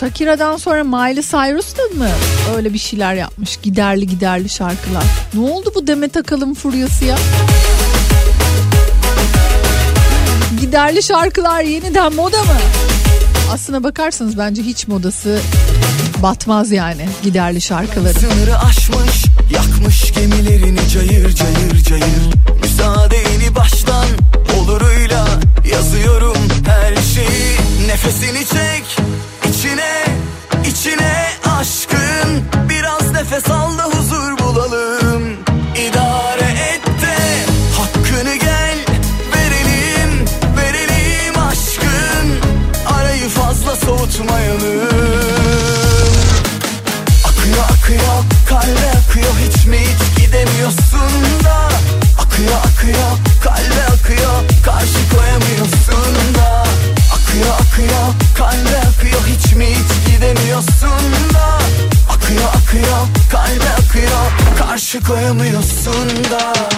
Shakira'dan 0.00 0.56
sonra 0.56 0.84
Miley 0.84 1.22
Cyrus 1.22 1.76
da 1.76 1.82
mı 1.82 2.08
öyle 2.56 2.72
bir 2.72 2.78
şeyler 2.78 3.14
yapmış 3.14 3.56
giderli 3.56 4.06
giderli 4.06 4.48
şarkılar. 4.48 5.04
Ne 5.34 5.40
oldu 5.40 5.72
bu 5.74 5.86
Demet 5.86 6.16
Akalın 6.16 6.54
furyası 6.54 7.04
ya? 7.04 7.18
Giderli 10.60 11.02
şarkılar 11.02 11.62
yeniden 11.62 12.14
moda 12.14 12.38
mı? 12.42 12.58
Aslına 13.52 13.84
bakarsanız 13.84 14.38
bence 14.38 14.62
hiç 14.62 14.88
modası 14.88 15.40
batmaz 16.22 16.72
yani 16.72 17.08
giderli 17.22 17.60
şarkıların. 17.60 18.18
Sınırı 18.18 18.58
aşmış 18.58 19.24
yakmış 19.52 20.12
gemilerini 20.12 20.88
cayır 20.88 21.34
cayır 21.34 21.84
cayır 21.84 22.34
Müsaadeni 22.62 23.54
baştan 23.56 24.06
oluruyla 24.58 25.26
yazıyorum 25.72 26.36
her 26.66 26.96
şeyi 26.96 27.56
Nefesini 27.88 28.46
çek 28.46 28.96
içine 30.80 31.26
aşkın. 31.58 32.44
Biraz 32.68 33.12
nefes 33.12 33.50
al 33.50 33.78
da 33.78 33.84
huzur 33.84 34.38
bulalım. 34.38 35.22
İdare 35.76 36.50
et 36.72 36.86
de 36.86 37.16
hakkını 37.78 38.34
gel. 38.34 38.78
Verelim 39.34 40.24
verelim 40.56 41.38
aşkın. 41.50 42.50
Arayı 42.96 43.28
fazla 43.28 43.76
soğutmayalım. 43.76 44.88
Akıyor 47.24 47.64
akıyor 47.70 48.24
kalbe 48.48 48.90
akıyor. 48.90 49.34
Hiç 49.48 49.66
mi 49.66 49.78
hiç 49.78 50.24
gidemiyorsun 50.24 51.44
da? 51.44 51.68
Akıyor 52.18 52.58
akıyor 52.58 53.29
karşı 64.90 65.08
koyamıyorsun 65.08 66.24
da 66.30 66.69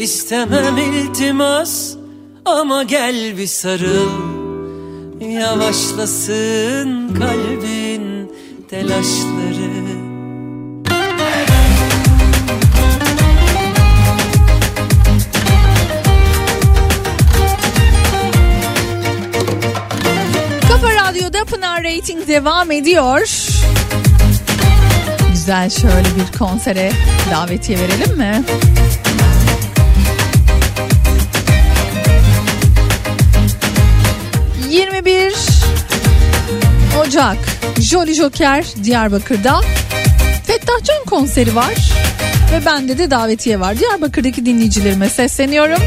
istemem 0.00 0.78
iltimas 0.78 1.94
ama 2.44 2.82
gel 2.82 3.36
bir 3.38 3.46
sarıl 3.46 4.10
Yavaşlasın 5.20 7.14
kalbin 7.18 8.32
telaşları 8.70 9.70
Kafa 20.68 20.94
Radyo'da 20.94 21.44
Pınar 21.44 21.84
Rating 21.84 22.28
devam 22.28 22.70
ediyor. 22.70 23.20
Güzel 25.32 25.70
şöyle 25.70 26.08
bir 26.16 26.38
konsere 26.38 26.92
davetiye 27.30 27.78
verelim 27.78 28.16
mi? 28.16 28.44
Ocak 37.00 37.36
Jolly 37.80 38.14
Joker 38.14 38.64
Diyarbakır'da 38.84 39.60
Fettah 40.46 40.84
Can 40.84 41.04
konseri 41.06 41.56
var 41.56 41.74
ve 42.52 42.66
bende 42.66 42.98
de 42.98 43.10
davetiye 43.10 43.60
var. 43.60 43.78
Diyarbakır'daki 43.78 44.46
dinleyicilerime 44.46 45.08
sesleniyorum. 45.08 45.82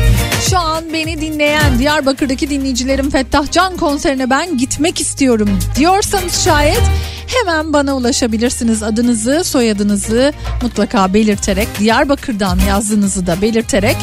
Şu 0.50 0.58
an 0.58 0.94
beni 0.94 1.22
dinleyen 1.22 1.80
Diyarbakır'daki 1.80 2.50
dinleyicilerim 2.50 3.10
Fettah 3.10 3.52
Can 3.52 3.78
konserine 3.78 4.30
ben 4.30 4.58
gitmek 4.58 5.02
istiyorum 5.02 5.60
diyorsanız 5.76 6.44
şayet 6.44 6.84
hemen 7.28 7.74
bana 7.74 7.96
ulaşabilirsiniz. 7.96 8.84
Adınızı, 8.84 9.44
soyadınızı 9.44 10.34
mutlaka 10.62 11.14
belirterek, 11.14 11.68
Diyarbakır'dan 11.80 12.60
yazdığınızı 12.68 13.28
da 13.28 13.42
belirterek 13.42 13.98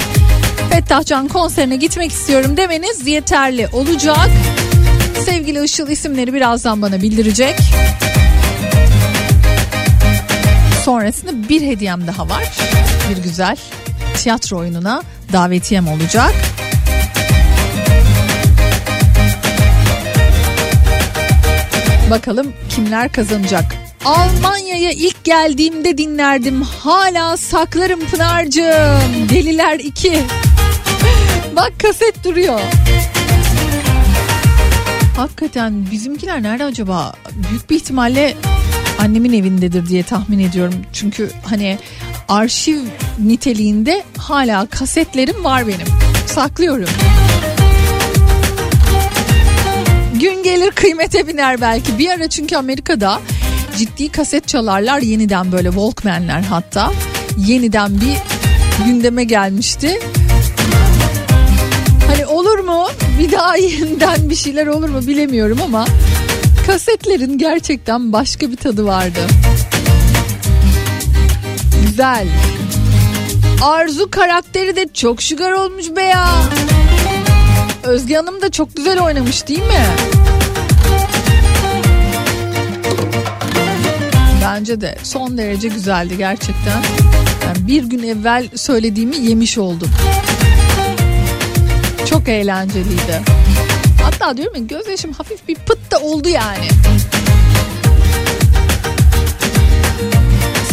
Fettah 0.71 1.05
Can 1.05 1.29
konserine 1.29 1.77
gitmek 1.77 2.13
istiyorum 2.13 2.57
demeniz 2.57 3.07
yeterli 3.07 3.69
olacak. 3.73 4.29
Sevgili 5.25 5.65
Işıl 5.65 5.89
isimleri 5.89 6.35
birazdan 6.35 6.83
bana 6.83 7.03
bildirecek. 7.03 7.57
Sonrasında 10.85 11.49
bir 11.49 11.63
hediyem 11.63 12.07
daha 12.07 12.29
var. 12.29 12.53
Bir 13.11 13.23
güzel 13.23 13.57
tiyatro 14.17 14.59
oyununa 14.59 15.03
davetiyem 15.33 15.89
olacak. 15.89 16.35
Bakalım 22.11 22.53
kimler 22.75 23.13
kazanacak. 23.13 23.65
Almanya'ya 24.05 24.91
ilk 24.91 25.25
geldiğimde 25.25 25.99
dinlerdim. 25.99 26.63
Hala 26.63 27.37
saklarım 27.37 28.01
Pınar'cığım. 28.01 29.29
Deliler 29.29 29.79
2. 29.79 30.23
Bak 31.57 31.73
kaset 31.79 32.25
duruyor. 32.25 32.61
Hakikaten 35.21 35.91
bizimkiler 35.91 36.43
nerede 36.43 36.65
acaba? 36.65 37.13
Büyük 37.51 37.71
bir 37.71 37.77
ihtimalle 37.77 38.37
annemin 38.99 39.33
evindedir 39.33 39.87
diye 39.89 40.03
tahmin 40.03 40.39
ediyorum. 40.39 40.75
Çünkü 40.93 41.31
hani 41.45 41.79
arşiv 42.29 42.79
niteliğinde 43.19 44.03
hala 44.19 44.67
kasetlerim 44.67 45.45
var 45.45 45.67
benim. 45.67 45.87
Saklıyorum. 46.27 46.89
Gün 50.21 50.43
gelir 50.43 50.71
kıymete 50.71 51.29
biner 51.29 51.61
belki. 51.61 51.99
Bir 51.99 52.11
ara 52.11 52.29
çünkü 52.29 52.57
Amerika'da 52.57 53.21
ciddi 53.79 54.09
kaset 54.09 54.49
çalarlar 54.49 54.99
yeniden 54.99 55.53
böyle 55.53 55.69
Walkman'ler 55.69 56.41
hatta 56.41 56.93
yeniden 57.37 58.01
bir 58.01 58.17
gündeme 58.87 59.25
gelmişti. 59.25 59.99
Hani 62.07 62.27
olur 62.27 62.59
mu? 62.59 62.87
Bir 63.21 63.33
daha 63.33 63.57
yeniden 63.57 64.31
bir 64.31 64.35
şeyler 64.35 64.67
olur 64.67 64.89
mu 64.89 65.07
bilemiyorum 65.07 65.59
ama 65.65 65.85
kasetlerin 66.67 67.39
gerçekten 67.39 68.13
başka 68.13 68.51
bir 68.51 68.57
tadı 68.57 68.87
vardı. 68.87 69.27
Güzel. 71.87 72.29
Arzu 73.63 74.11
karakteri 74.11 74.77
de 74.77 74.87
çok 74.95 75.23
şugar 75.23 75.53
olmuş 75.53 75.87
be 75.97 76.03
ya. 76.03 76.29
Özge 77.83 78.15
Hanım 78.15 78.43
da 78.43 78.51
çok 78.51 78.77
güzel 78.77 79.01
oynamış 79.01 79.49
değil 79.49 79.63
mi? 79.63 79.87
Bence 84.45 84.81
de 84.81 84.99
son 85.03 85.39
derece 85.39 85.69
güzeldi 85.69 86.19
gerçekten. 86.19 86.83
Yani 87.47 87.67
bir 87.67 87.85
gün 87.85 88.03
evvel 88.03 88.49
söylediğimi 88.55 89.17
yemiş 89.17 89.59
oldum. 89.59 89.89
Çok 92.11 92.29
eğlenceliydi. 92.29 93.23
Hatta 94.03 94.37
diyorum 94.37 94.57
ya 94.57 94.63
gözyaşım 94.63 95.13
hafif 95.13 95.49
bir 95.49 95.55
pıt 95.55 95.91
da 95.91 95.99
oldu 95.99 96.29
yani. 96.29 96.69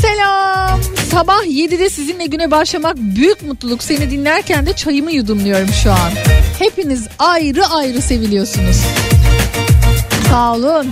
Selam. 0.01 0.79
Sabah 1.11 1.43
7'de 1.43 1.89
sizinle 1.89 2.25
güne 2.25 2.51
başlamak 2.51 2.97
büyük 2.97 3.43
mutluluk. 3.43 3.83
Seni 3.83 4.11
dinlerken 4.11 4.65
de 4.65 4.73
çayımı 4.73 5.11
yudumluyorum 5.11 5.69
şu 5.83 5.91
an. 5.91 6.11
Hepiniz 6.59 7.07
ayrı 7.19 7.65
ayrı 7.65 8.01
seviliyorsunuz. 8.01 8.77
Sağ 10.29 10.53
olun. 10.53 10.87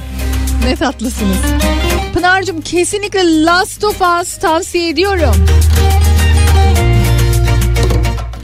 Ne 0.63 0.75
tatlısınız. 0.75 1.37
Pınar'cığım 2.13 2.61
kesinlikle 2.61 3.43
Last 3.43 3.83
of 3.83 4.01
Us 4.01 4.37
tavsiye 4.37 4.89
ediyorum. 4.89 5.45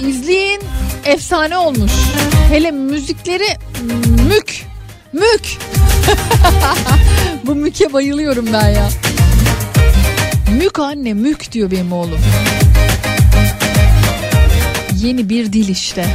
İzleyin 0.08 0.62
efsane 1.06 1.58
olmuş. 1.58 1.92
Hele 2.50 2.72
müzikleri 2.72 3.48
mük. 4.28 4.66
Mük. 5.14 5.58
Bu 7.46 7.56
müke 7.56 7.94
bayılıyorum 7.94 8.48
ben 8.54 8.70
ya. 8.70 8.90
Mük 10.58 10.80
anne 10.80 11.14
mük 11.14 11.52
diyor 11.52 11.72
benim 11.72 11.94
oğlum. 11.94 12.20
Yeni 14.96 15.30
bir 15.30 15.54
dil 15.54 15.70
işte. 15.70 16.06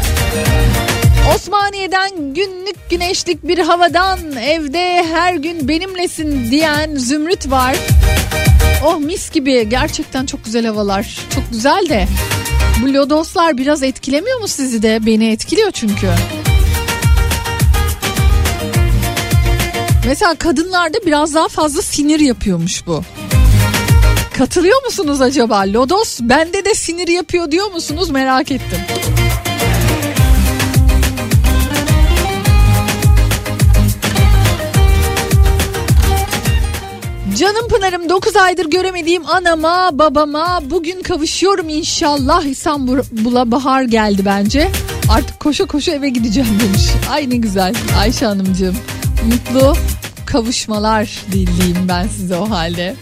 Osmaniye'den 1.34 2.10
günlük 2.34 2.90
güneşlik 2.90 3.48
bir 3.48 3.58
havadan 3.58 4.18
evde 4.36 5.04
her 5.12 5.34
gün 5.34 5.68
benimlesin 5.68 6.50
diyen 6.50 6.96
Zümrüt 6.96 7.50
var. 7.50 7.76
Oh 8.84 8.98
mis 8.98 9.30
gibi 9.30 9.68
gerçekten 9.68 10.26
çok 10.26 10.44
güzel 10.44 10.66
havalar. 10.66 11.18
Çok 11.34 11.50
güzel 11.52 11.88
de 11.88 12.06
bu 12.82 12.94
lodoslar 12.94 13.58
biraz 13.58 13.82
etkilemiyor 13.82 14.40
mu 14.40 14.48
sizi 14.48 14.82
de? 14.82 15.06
Beni 15.06 15.28
etkiliyor 15.32 15.70
çünkü. 15.70 16.10
Mesela 20.06 20.34
kadınlarda 20.34 20.98
biraz 21.06 21.34
daha 21.34 21.48
fazla 21.48 21.82
sinir 21.82 22.20
yapıyormuş 22.20 22.86
bu. 22.86 23.02
Katılıyor 24.38 24.84
musunuz 24.84 25.20
acaba? 25.20 25.58
Lodos 25.60 26.18
bende 26.20 26.64
de 26.64 26.74
sinir 26.74 27.08
yapıyor 27.08 27.50
diyor 27.50 27.70
musunuz? 27.72 28.10
Merak 28.10 28.50
ettim. 28.50 28.78
Canım 37.38 37.68
Pınar'ım 37.68 38.08
9 38.08 38.36
aydır 38.36 38.66
göremediğim 38.70 39.26
anama 39.26 39.90
babama 39.92 40.60
bugün 40.64 41.02
kavuşuyorum 41.02 41.68
inşallah 41.68 42.44
İstanbul'a 42.44 43.50
bahar 43.50 43.82
geldi 43.82 44.22
bence. 44.24 44.70
Artık 45.10 45.40
koşu 45.40 45.66
koşu 45.66 45.90
eve 45.90 46.08
gideceğim 46.08 46.60
demiş. 46.62 46.82
Ay 47.10 47.30
ne 47.30 47.36
güzel 47.36 47.74
Ayşe 47.98 48.26
Hanımcığım. 48.26 48.76
Mutlu 49.26 49.76
kavuşmalar 50.26 51.24
dileyim 51.32 51.88
ben 51.88 52.08
size 52.08 52.36
o 52.36 52.50
halde. 52.50 52.94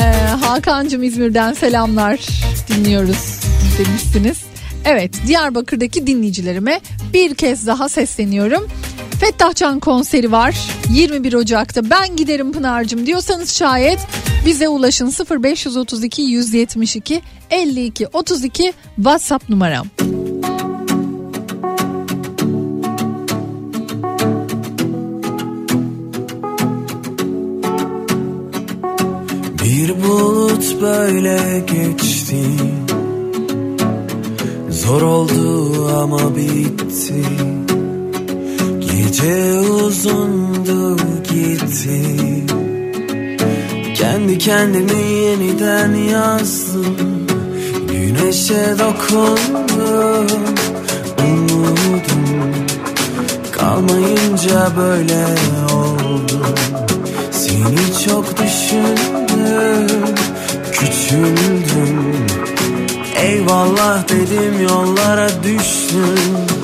Ee, 0.00 0.04
Hakan'cığım 0.44 1.02
İzmir'den 1.02 1.52
selamlar 1.52 2.18
dinliyoruz 2.68 3.40
demişsiniz. 3.78 4.38
Evet 4.84 5.14
Diyarbakır'daki 5.26 6.06
dinleyicilerime 6.06 6.80
bir 7.12 7.34
kez 7.34 7.66
daha 7.66 7.88
sesleniyorum. 7.88 8.68
Fettah 9.20 9.54
Can 9.54 9.80
konseri 9.80 10.32
var. 10.32 10.68
21 10.90 11.32
Ocak'ta 11.34 11.90
ben 11.90 12.16
giderim 12.16 12.52
Pınar'cığım 12.52 13.06
diyorsanız 13.06 13.54
şayet 13.54 13.98
bize 14.46 14.68
ulaşın. 14.68 15.12
0532 15.30 16.22
172 16.22 17.22
52 17.50 18.06
32 18.06 18.72
WhatsApp 18.96 19.48
numaram. 19.48 19.86
Bir 29.64 30.02
bulut 30.02 30.82
böyle 30.82 31.64
geçti. 31.66 32.44
Zor 34.70 35.02
oldu 35.02 35.88
ama 36.02 36.36
bitti 36.36 37.24
Gece 38.98 39.58
uzundu 39.58 40.96
gitti. 41.22 42.02
Kendi 43.94 44.38
kendimi 44.38 45.02
yeniden 45.02 45.94
yazdım. 45.94 47.26
Güneşe 47.92 48.74
dokundum 48.78 50.42
Umudum. 51.18 52.52
Kalmayınca 53.52 54.70
böyle 54.76 55.26
oldu. 55.74 56.46
Seni 57.30 58.06
çok 58.06 58.24
düşündüm 58.38 60.14
Küçüldüm. 60.72 62.26
Eyvallah 63.16 64.08
dedim 64.08 64.62
yollara 64.62 65.28
düştüm 65.42 66.57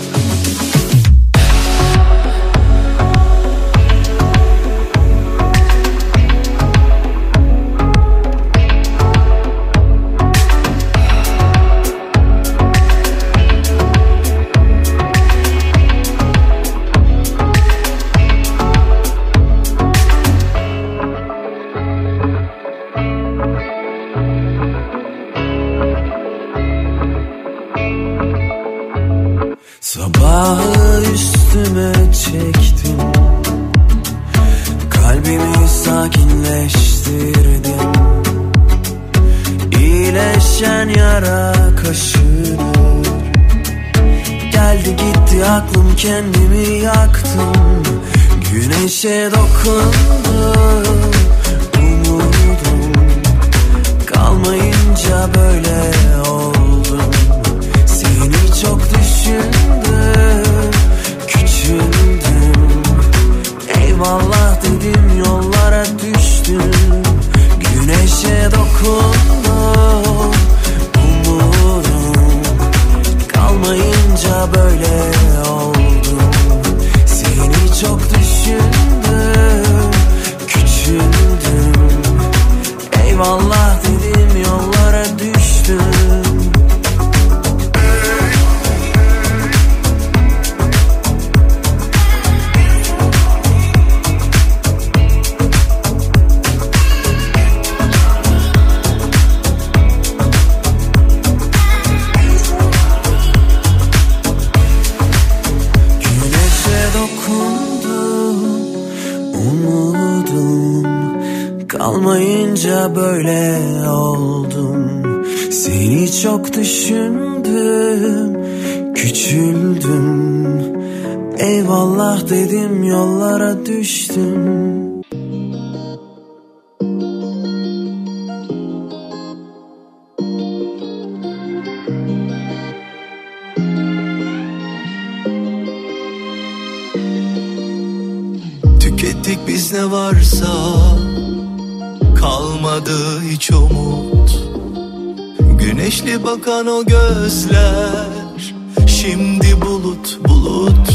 gözler 147.45 148.55
Şimdi 148.87 149.61
bulut 149.61 150.19
bulut. 150.29 150.89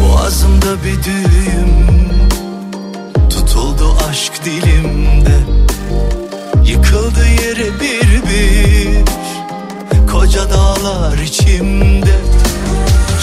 Boğazımda 0.00 0.84
bir 0.84 1.04
düğüm 1.04 1.86
Tutuldu 3.30 3.96
aşk 4.10 4.44
dilimde. 4.44 5.36
Yıkıldı 6.64 7.26
yere 7.26 7.80
bir 7.80 8.22
bir 8.22 9.04
Koca 10.12 10.50
dağlar 10.50 11.18
içimde. 11.18 12.16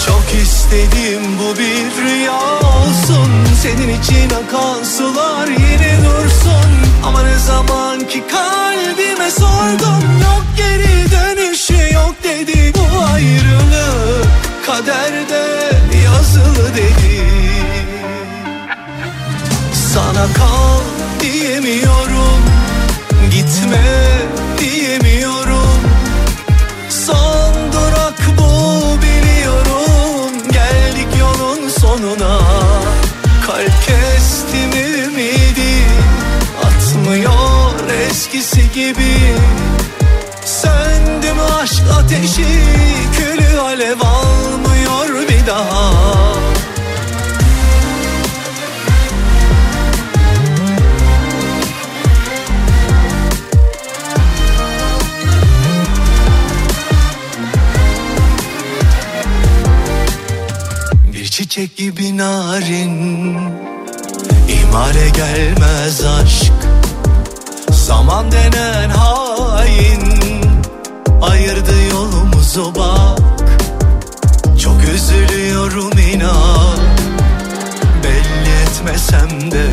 Çok 0.06 0.42
istedim 0.42 1.22
bu 1.38 1.58
bir 1.58 2.02
rüya 2.02 2.40
olsun 2.58 3.30
Senin 3.62 4.00
için 4.00 4.30
akan 4.30 4.84
sular 4.84 5.46
yine 5.46 5.98
dursun. 5.98 6.70
Ama 7.06 7.22
ne 7.22 7.38
zaman 7.38 7.98
ki 8.08 8.24
kalbime 8.30 9.30
sordum 9.30 10.20
Yok 10.22 10.44
geri 10.56 11.10
dönüşü 11.10 11.63
yok 11.63 11.63
dedi 12.34 12.72
Bu 12.74 13.04
ayrılık 13.04 14.26
kaderde 14.66 15.44
yazılı 16.04 16.74
dedi 16.76 17.22
Sana 19.94 20.26
kal 20.34 20.80
diyemiyorum 21.20 22.42
Gitme 23.30 23.84
diyemiyorum. 24.58 25.80
Son 26.88 27.72
durak 27.72 28.20
bu 28.38 28.52
biliyorum 29.02 30.32
Geldik 30.52 31.08
yolun 31.20 31.68
sonuna. 31.68 32.38
Kalp 33.46 33.72
kestim 33.86 34.72
ümidi 34.72 35.86
Atmıyor 36.64 37.90
eskisi 38.10 38.72
gibi 38.72 39.34
aşk 41.64 41.82
ateşi 41.98 42.46
Külü 43.16 43.60
alev 43.60 44.00
almıyor 44.00 45.28
bir 45.28 45.46
daha. 45.46 45.92
Bir 61.12 61.26
çiçek 61.26 61.76
gibi 61.76 62.16
narin 62.16 63.36
İmale 64.48 65.08
gelmez 65.08 66.04
aşk. 66.04 66.52
Zaman 67.70 68.32
denen 68.32 68.90
hain 68.90 70.13
Ayırdı 71.30 71.72
yolumuzu 71.92 72.74
bak. 72.74 73.18
Çok 74.62 74.76
üzülüyorum 74.94 75.98
inan. 75.98 76.78
Belli 78.04 78.52
etmesem 78.62 79.50
de 79.50 79.66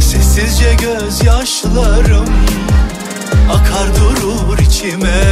Sessizce 0.00 0.74
gözyaşlarım 0.74 2.28
Akar 3.50 3.88
durur 3.96 4.58
içime. 4.58 5.22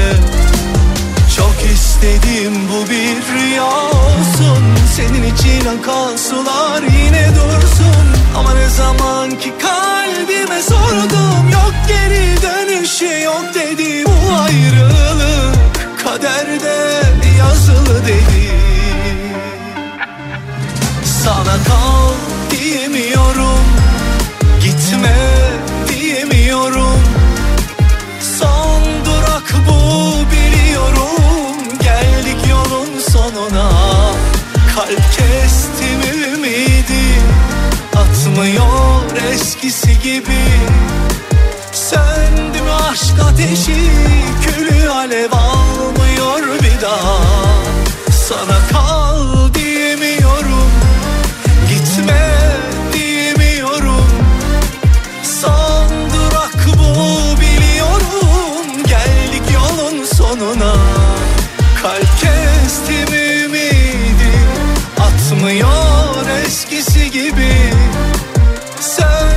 Çok 1.36 1.70
istedim 1.74 2.54
bu 2.72 2.90
bir 2.90 3.34
rüya 3.34 3.66
olsun. 3.66 4.64
Senin 4.96 5.34
için 5.34 5.66
akan 5.66 6.16
sular 6.16 6.82
yine 6.82 7.28
dursun 7.28 8.15
Ama 8.38 8.54
ne 8.54 8.68
zaman 8.68 9.30
ki 9.30 9.52
kalbime 9.62 10.62
sordum 10.62 11.48
Yok 11.52 11.74
geri 11.88 12.42
dönüşü 12.42 13.22
yok 13.24 13.44
dedi 13.54 14.04
Bu 14.06 14.34
ayrılık. 14.42 15.56
Kaderde 16.04 17.02
yazılı 17.38 18.06
dedi. 18.06 18.50
Sana 21.24 21.56
kal 21.68 22.12
diyemiyorum 22.50 23.64
Gitme 24.60 25.16
diyemiyorum. 25.88 27.00
Son 28.38 28.82
durak 29.04 29.54
bu 29.68 30.14
biliyorum. 30.30 31.78
Geldik 31.82 32.50
yolun 32.50 33.00
sonuna. 33.12 33.70
Kalp 34.74 35.02
kestim 35.16 36.00
ümidi 36.34 36.75
Atmıyor 38.36 39.32
eskisi 39.32 39.98
gibi. 39.98 40.44
Söndü 41.72 42.62
mü 42.62 42.72
aşk 42.90 43.14
ateşi 43.30 43.90
Külü 44.42 44.88
alev 44.88 45.32
almıyor 45.32 46.60
bir 46.62 46.80
daha. 46.82 47.18
Sana 48.10 48.58
kal 48.72 49.54
diyemiyorum 49.54 50.70
Gitme 51.68 52.32
diyemiyorum. 52.92 54.08
Son 55.40 55.88
durak 55.88 56.66
bu 56.78 57.40
biliyorum 57.40 58.84
Geldik 58.86 59.54
yolun 59.54 60.04
sonuna. 60.04 60.74
Kalp 61.82 62.20
kestim 62.20 63.14
ümidi 63.14 64.38
Atmıyor 65.00 66.26
eskisi 66.46 67.10
gibi 67.10 67.72
Söndü 68.80 69.35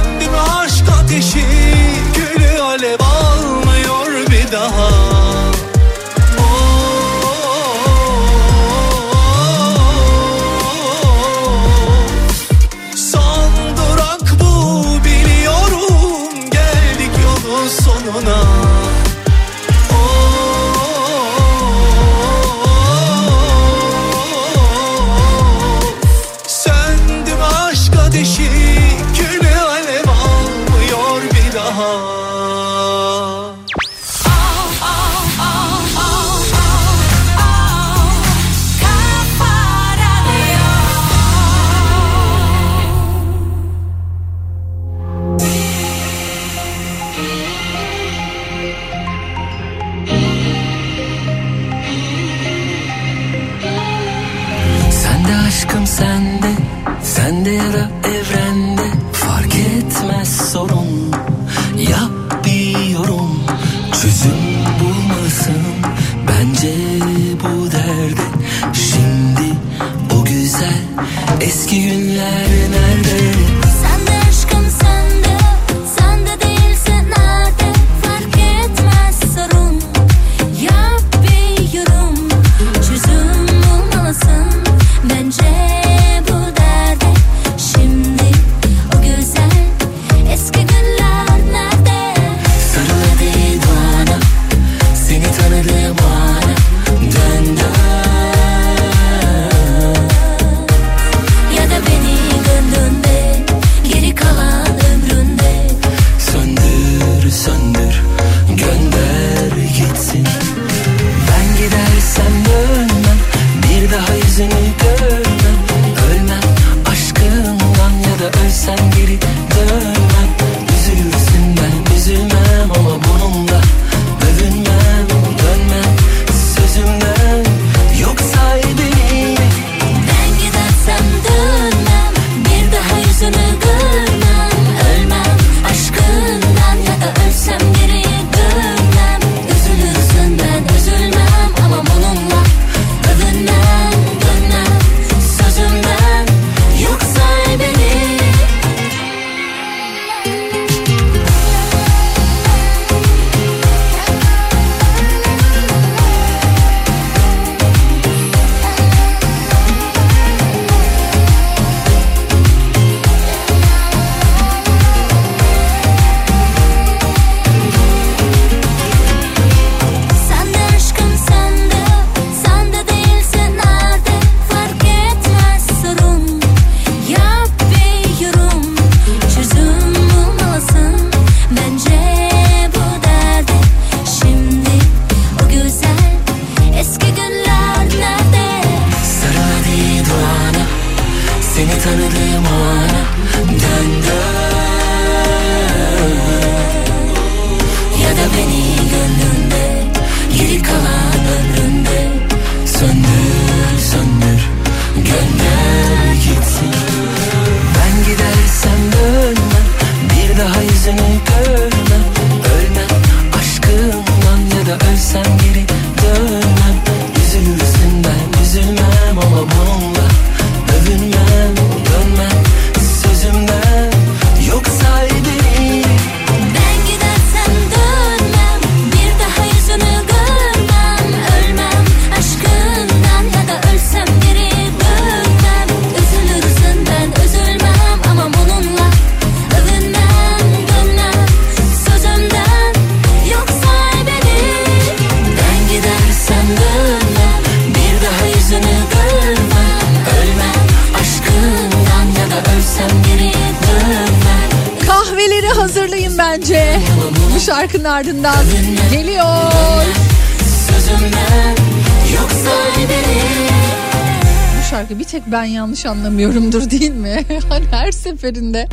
ben 265.31 265.43
yanlış 265.43 265.85
anlamıyorumdur 265.85 266.69
değil 266.69 266.91
mi? 266.91 267.25
Hani 267.49 267.65
her 267.71 267.91
seferinde. 267.91 268.67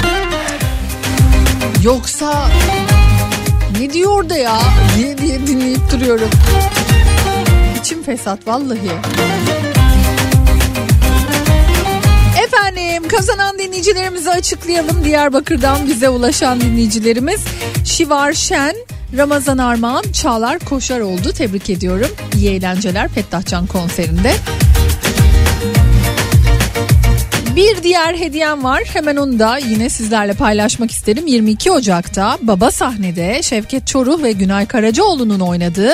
Yoksa 1.83 2.49
ne 3.81 3.93
diyor 3.93 4.29
da 4.29 4.37
ya 4.37 4.59
diye 4.97 5.19
diye 5.19 5.47
dinleyip 5.47 5.93
duruyorum. 5.93 6.31
İçim 7.81 8.03
fesat 8.03 8.47
vallahi. 8.47 8.91
Efendim 12.45 13.09
kazanan 13.09 13.59
dinleyicilerimizi 13.59 14.31
açıklayalım. 14.31 15.05
Diyarbakır'dan 15.05 15.87
bize 15.87 16.09
ulaşan 16.09 16.61
dinleyicilerimiz 16.61 17.41
Şivar 17.85 18.33
Şen, 18.33 18.77
Ramazan 19.17 19.59
Armağan, 19.59 20.05
Çağlar 20.13 20.59
Koşar 20.59 21.01
oldu. 21.01 21.33
Tebrik 21.33 21.71
ediyorum. 21.71 22.11
İyi 22.37 22.51
eğlenceler 22.51 23.09
Fettahcan 23.09 23.67
konserinde. 23.67 24.35
Bir 27.57 27.83
diğer 27.83 28.15
hediyem 28.15 28.65
var. 28.65 28.83
Hemen 28.87 29.17
onu 29.17 29.39
da 29.39 29.59
yine 29.59 29.89
sizlerle 29.89 30.35
paylaşmak 30.35 30.91
isterim. 30.91 31.27
22 31.27 31.71
Ocak'ta 31.71 32.39
Baba 32.43 32.71
Sahne'de 32.71 33.43
Şevket 33.43 33.87
Çoruh 33.87 34.23
ve 34.23 34.33
Günay 34.33 34.67
Karacaoğlu'nun 34.67 35.41
oynadığı 35.41 35.93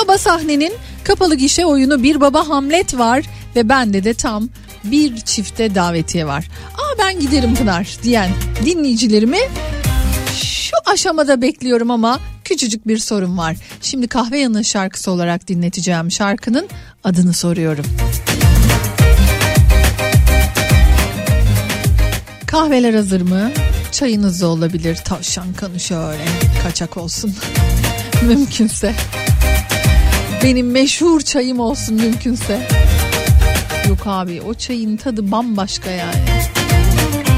Baba 0.00 0.18
Sahne'nin 0.18 0.72
kapalı 1.04 1.34
gişe 1.34 1.66
oyunu 1.66 2.02
Bir 2.02 2.20
Baba 2.20 2.48
Hamlet 2.48 2.98
var 2.98 3.24
ve 3.56 3.68
bende 3.68 4.04
de 4.04 4.14
tam 4.14 4.48
bir 4.84 5.16
çifte 5.16 5.74
davetiye 5.74 6.26
var. 6.26 6.48
Aa 6.74 6.98
ben 6.98 7.20
giderim 7.20 7.54
Pınar 7.54 7.96
diyen 8.02 8.30
dinleyicilerimi 8.64 9.38
şu 10.42 10.76
aşamada 10.86 11.42
bekliyorum 11.42 11.90
ama 11.90 12.20
küçücük 12.44 12.86
bir 12.86 12.98
sorun 12.98 13.38
var. 13.38 13.56
Şimdi 13.82 14.08
kahve 14.08 14.38
yanı 14.38 14.64
şarkısı 14.64 15.10
olarak 15.10 15.48
dinleteceğim 15.48 16.10
şarkının 16.10 16.68
adını 17.04 17.32
soruyorum. 17.32 17.84
Kahveler 22.48 22.94
hazır 22.94 23.20
mı? 23.20 23.50
Çayınız 23.92 24.42
da 24.42 24.46
olabilir. 24.46 24.96
Tavşan 25.04 25.52
kanı 25.52 25.80
şöyle 25.80 26.24
kaçak 26.62 26.96
olsun. 26.96 27.34
Mümkünse. 28.26 28.94
Benim 30.42 30.70
meşhur 30.70 31.20
çayım 31.20 31.60
olsun 31.60 31.94
mümkünse. 31.94 32.68
Yok 33.88 33.98
abi 34.06 34.42
o 34.42 34.54
çayın 34.54 34.96
tadı 34.96 35.30
bambaşka 35.30 35.90
yani. 35.90 36.24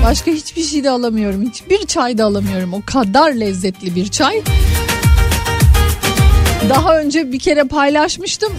Başka 0.04 0.30
hiçbir 0.30 0.62
şey 0.62 0.84
de 0.84 0.90
alamıyorum. 0.90 1.50
Hiçbir 1.50 1.86
çay 1.86 2.18
da 2.18 2.24
alamıyorum. 2.24 2.74
O 2.74 2.82
kadar 2.86 3.32
lezzetli 3.32 3.94
bir 3.94 4.08
çay. 4.08 4.42
Daha 6.68 6.98
önce 6.98 7.32
bir 7.32 7.38
kere 7.38 7.64
paylaşmıştım. 7.64 8.52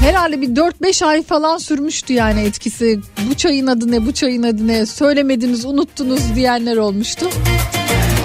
Herhalde 0.00 0.40
bir 0.40 0.48
4-5 0.48 1.04
ay 1.04 1.22
falan 1.22 1.58
sürmüştü 1.58 2.12
yani 2.12 2.40
etkisi. 2.40 3.00
Bu 3.30 3.34
çayın 3.34 3.66
adı 3.66 3.92
ne, 3.92 4.06
bu 4.06 4.12
çayın 4.12 4.42
adı 4.42 4.66
ne 4.66 4.86
söylemediniz, 4.86 5.64
unuttunuz 5.64 6.34
diyenler 6.34 6.76
olmuştu. 6.76 7.26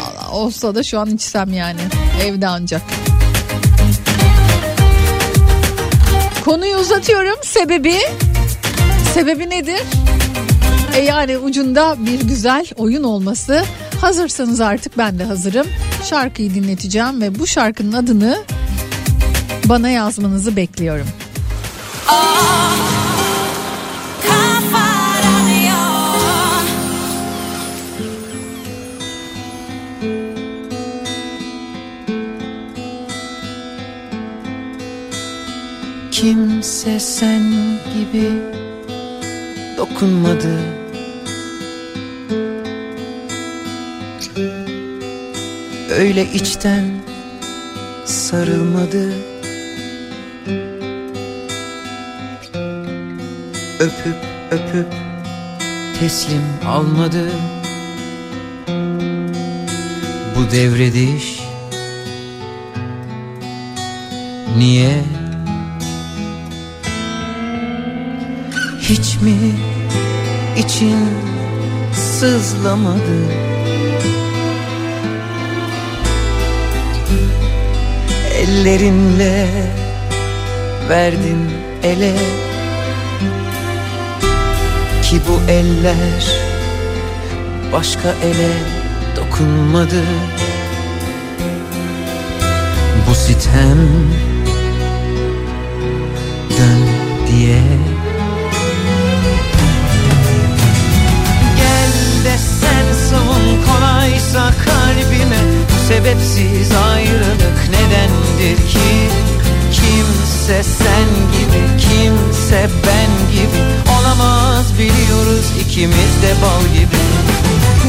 Vallahi 0.02 0.36
olsa 0.36 0.76
da 0.76 0.84
şu 0.84 1.00
an 1.00 1.10
içsem 1.10 1.54
yani 1.54 1.80
evde 2.24 2.48
ancak. 2.48 2.82
Konuyu 6.46 6.76
uzatıyorum. 6.76 7.40
Sebebi 7.42 7.96
sebebi 9.14 9.50
nedir? 9.50 9.82
E 10.96 11.02
yani 11.02 11.38
ucunda 11.38 11.96
bir 12.00 12.22
güzel 12.22 12.66
oyun 12.78 13.04
olması. 13.04 13.64
Hazırsanız 14.02 14.62
artık 14.62 14.98
ben 14.98 15.20
de 15.20 15.24
hazırım. 15.24 15.68
Şarkıyı 16.04 16.54
dinleteceğim 16.54 17.22
ve 17.22 17.40
bu 17.40 17.48
şarkının 17.48 17.94
adını 17.94 18.38
bana 19.66 19.90
yazmanızı 19.90 20.56
bekliyorum. 20.56 21.08
Kimse 36.24 37.00
sen 37.00 37.44
gibi 37.94 38.32
dokunmadı. 39.78 40.60
Öyle 46.00 46.26
içten 46.34 46.84
sarılmadı 48.06 49.33
Öpüp 53.84 54.16
öpüp. 54.52 54.94
Teslim 56.00 56.42
almadı. 56.68 57.32
Bu 60.36 60.52
devrediş 60.52 61.40
Niye? 64.58 65.04
Hiç 68.82 69.16
mi 69.22 69.36
için 70.58 70.98
sızlamadı? 71.94 73.32
Ellerinle 78.36 79.48
verdin 80.90 81.50
ele 81.84 82.14
Ki 85.14 85.20
bu 85.28 85.52
eller 85.52 86.26
başka 87.74 88.10
ele 88.24 88.52
dokunmadı. 89.16 90.04
Bu 93.10 93.16
sitem 93.16 93.78
dön 96.50 96.84
diye. 97.28 97.62
Gel 101.58 102.24
de 102.26 102.38
sen 102.38 103.10
savun 103.10 103.64
kolaysa 103.66 104.54
kalbime 104.66 105.42
Bu 105.70 105.94
sebepsiz 105.94 106.72
ayrılık 106.94 107.70
nedendir 107.70 108.58
ki? 108.58 109.10
Kimse 109.74 110.64
sen 110.64 111.10
gibi 111.34 111.78
kimse 111.78 112.70
ben 112.86 113.32
gibi 113.32 113.93
Olamaz 114.14 114.66
biliyoruz 114.80 115.46
ikimiz 115.62 116.14
de 116.24 116.32
bal 116.42 116.74
gibi. 116.74 117.04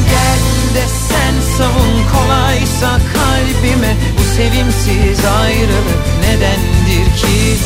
Gel 0.09 0.75
de 0.75 0.85
sen 1.09 1.57
savun 1.57 1.93
kolaysa 2.13 2.99
kalbime 3.13 3.95
Bu 4.17 4.23
sevimsiz 4.35 5.25
ayrılık 5.25 6.03
nedendir 6.21 7.17
ki? 7.17 7.57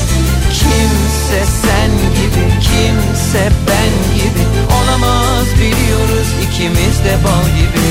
Kimse 0.54 1.46
sen 1.62 1.92
gibi 2.18 2.46
kimse 2.62 3.52
ben 3.68 4.16
gibi. 4.16 4.44
Olamaz 4.78 5.48
biliyoruz 5.56 6.28
ikimiz 6.44 7.00
de 7.06 7.18
bal 7.24 7.48
gibi. 7.58 7.88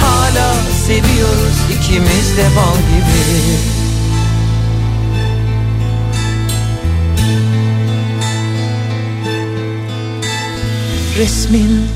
Hala 0.00 0.54
seviyoruz 0.86 1.58
ikimiz 1.78 2.36
de 2.36 2.44
bal 2.56 2.76
gibi 2.76 3.79
Resmin 11.20 11.86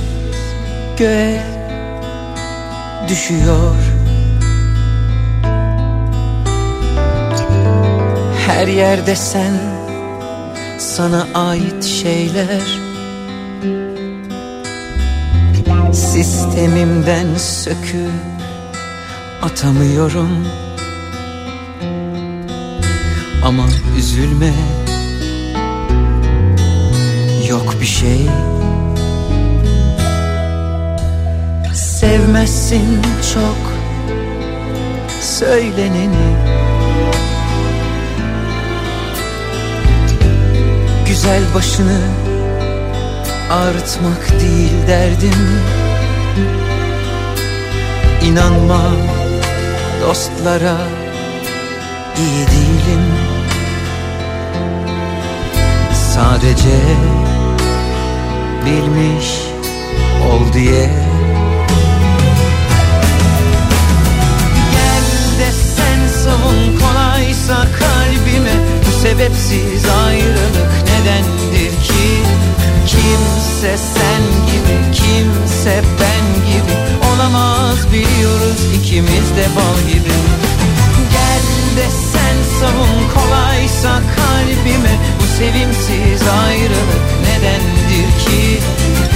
göğe 0.96 1.42
düşüyor. 3.09 3.76
Her 8.46 8.66
yerde 8.66 9.16
sen 9.16 9.52
sana 10.78 11.26
ait 11.34 11.84
şeyler. 11.84 12.62
Sistemimden 15.92 17.36
söküp 17.36 18.10
atamıyorum. 19.42 20.46
Ama 23.44 23.64
üzülme 23.98 24.52
Yok 27.48 27.74
bir 27.80 27.86
şey 27.86 28.28
Sevmezsin 32.05 33.02
çok 33.35 33.72
söyleneni. 35.20 36.36
Güzel 41.06 41.43
başını 41.55 42.01
ağrıtmak 43.51 44.40
değil 44.40 44.86
derdim 44.89 45.60
İnanma 48.24 48.82
dostlara 50.06 50.76
iyi 52.18 52.47
değilim. 52.47 53.05
Sadece 56.14 56.81
bilmiş 58.66 59.31
ol 60.32 60.52
diye 60.52 61.03
savun 66.24 66.60
kolaysa 66.80 67.56
kalbime 67.78 68.56
Bu 68.86 68.90
sebepsiz 69.02 69.84
ayrılık 70.06 70.72
nedendir 70.90 71.72
ki? 71.86 72.09
Kimse 72.86 73.76
sen 73.94 74.22
gibi 74.48 74.76
kimse 74.92 75.82
ben 76.01 76.24
gibi 76.51 76.74
Olamaz 77.10 77.92
biliyoruz 77.92 78.60
ikimiz 78.78 79.28
de 79.38 79.46
bal 79.56 79.78
gibi. 79.92 80.16
Gel 81.14 81.46
de 81.76 81.88
sen 82.12 82.36
savun 82.60 83.01
kolaysa 83.14 84.02
kalbime 84.16 84.94
Bu 85.20 85.26
sevimsiz 85.38 86.28
ayrılık 86.44 87.05
nedendir 87.26 88.09
ki? 88.24 88.60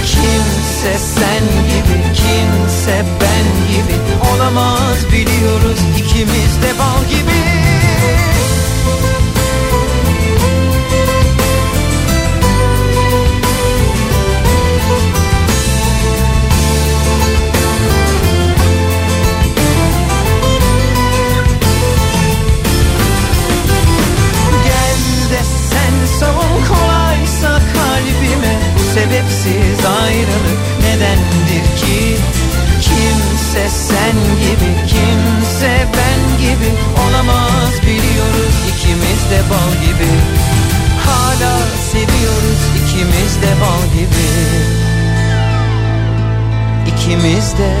Kimse 0.05 0.97
sen 1.15 1.43
gibi 1.69 2.03
kimse 2.13 2.68
ben 3.21 3.45
gibi 3.71 3.95
Olamaz 4.35 4.97
biliyoruz 5.11 5.79
ikimiz 5.97 6.61
de 6.61 6.79
bal 6.79 7.09
gibi. 7.09 7.39
Sebepsiz 28.93 29.85
ayrılık 29.85 30.59
nedendir 30.81 31.77
ki 31.77 32.17
Kimse 32.89 33.69
sen 33.69 34.17
gibi 34.41 34.71
kimse 34.87 35.87
ben 35.93 36.37
gibi 36.41 36.69
Olamaz 37.03 37.73
biliyoruz 37.81 38.55
ikimiz 38.71 39.21
de 39.31 39.39
bal 39.49 39.71
gibi. 39.85 40.11
Hala 41.05 41.57
seviyoruz 41.91 42.61
ikimiz 42.79 43.41
de 43.41 43.51
bal 43.61 43.83
gibi. 43.97 44.29
İkimiz 46.87 47.57
de 47.57 47.73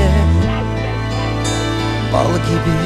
bal 2.13 2.33
gibi 2.33 2.77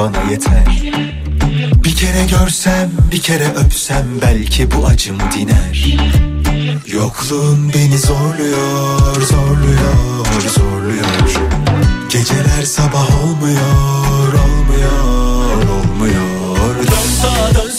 bana 0.00 0.30
yeter. 0.30 0.82
Bir 1.84 1.96
kere 1.96 2.26
görsem 2.26 2.90
bir 3.12 3.20
kere 3.20 3.48
öpsem 3.48 4.06
belki 4.22 4.70
bu 4.70 4.86
acım 4.86 5.18
diner. 5.18 5.98
Yokluğun 6.86 7.72
beni 7.74 7.98
zorluyor 7.98 9.20
zorluyor 9.20 10.48
zorluyor. 10.56 11.04
Geceler 12.10 12.62
sabah 12.64 13.24
olmuyor 13.24 14.32
olmuyor 14.44 15.02
olmuyor. 15.80 16.76
Dön 16.76 17.10
sağa 17.22 17.54
dön 17.54 17.69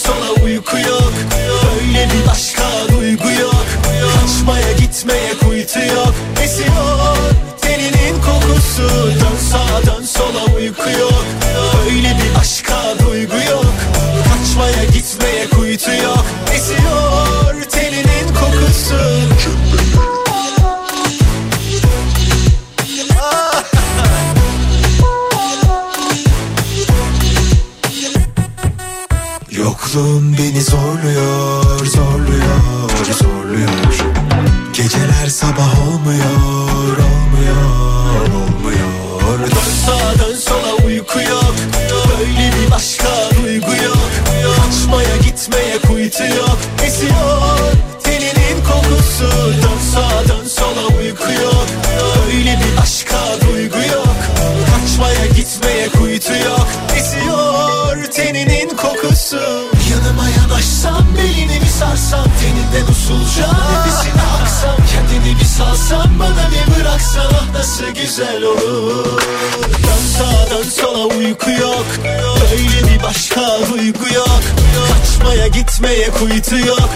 gitmeye 76.02 76.10
kuytu 76.10 76.58
yok 76.58 76.90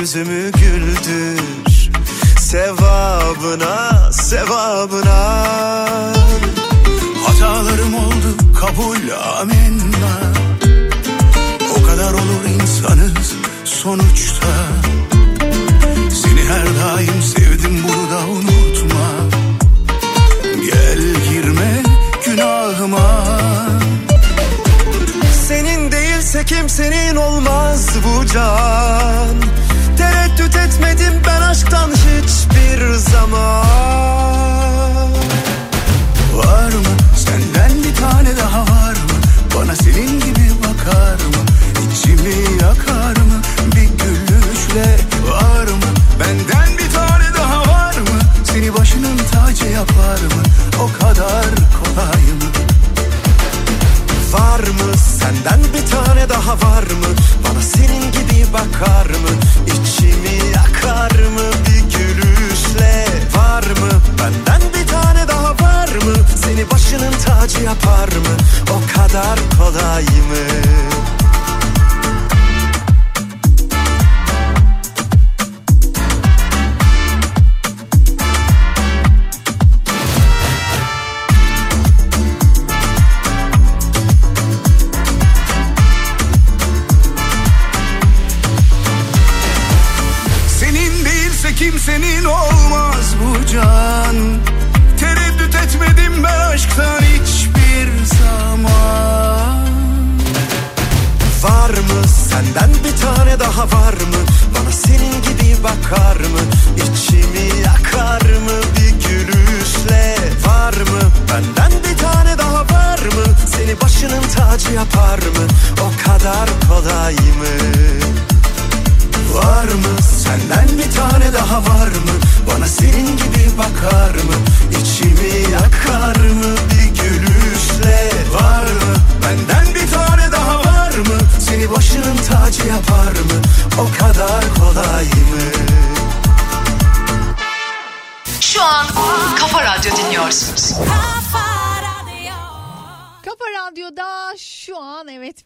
yüzümü 0.00 0.52
güldür. 0.52 1.90
Sevabına, 2.38 4.12
sevabına. 4.12 5.46
Hatalarım 7.26 7.94
oldu 7.94 8.36
kabul 8.60 9.10
amenna. 9.40 10.32
O 11.78 11.86
kadar 11.86 12.12
olur 12.12 12.44
insanız 12.62 13.34
sonuçta. 13.64 14.46
Seni 16.10 16.44
her 16.48 16.66
daim 16.66 17.22
sevdim 17.22 17.84
bunu 17.84 18.10
da 18.10 18.26
unutma. 18.26 19.08
Gel 20.42 21.00
girme 21.30 21.82
günahıma. 22.24 23.26
Senin 25.48 25.92
değilse 25.92 26.44
kimsenin 26.44 27.16
olmaz 27.16 27.88
bu 28.04 28.26
can 28.26 29.46
Tereddüt 29.96 30.56
etmedim 30.56 31.22
ben 31.26 31.42
aşktan 31.42 31.90
hiç 31.90 32.46
hiçbir 32.76 32.94
zaman. 32.94 33.66
Var 36.34 36.72
mı? 36.72 36.92
Senden 37.16 37.84
bir 37.84 37.94
tane 37.94 38.36
daha 38.36 38.60
var 38.60 38.92
mı? 38.92 39.16
Bana 39.54 39.76
senin 39.76 40.20
gibi 40.20 40.50
bakar 40.60 41.14
mı? 41.14 41.42
İçimi 41.92 42.62
yakar 42.62 43.16
mı? 43.22 43.42
Bir 43.66 44.04
gülüşle 44.04 44.98
var 45.30 45.64
mı? 45.64 45.90
Benden 46.20 46.78
bir 46.78 46.90
tane 46.94 47.34
daha 47.38 47.60
var 47.60 47.96
mı? 47.98 48.18
Seni 48.44 48.74
başının 48.74 49.18
tacı 49.32 49.66
yapar 49.66 50.20
mı? 50.20 50.42
O 50.80 51.04
kadar 51.04 51.46
kolay 51.78 52.22
mı? 52.22 52.50
Var 54.32 54.60
mı? 54.60 54.96
Senden 55.20 55.60
bir 55.74 55.90
tane 55.90 56.28
daha 56.28 56.52
var 56.52 56.82
mı? 56.82 57.08
Bana 57.44 57.62
senin 57.62 58.12
gibi 58.12 58.35
bakar 58.56 59.06
mı? 59.06 59.32
İçimi 59.66 60.50
yakar 60.54 61.10
mı? 61.10 61.50
Bir 61.66 61.98
gülüşle 61.98 63.06
Var 63.36 63.62
mı? 63.62 63.90
Benden 64.18 64.60
bir 64.74 64.86
tane 64.86 65.28
daha 65.28 65.50
var 65.50 65.88
mı? 65.88 66.14
Seni 66.36 66.70
başının 66.70 67.12
tacı 67.26 67.62
yapar 67.62 68.08
mı? 68.08 68.36
O 68.70 68.98
kadar 68.98 69.38
kolay 69.58 70.04
mı 70.04 70.65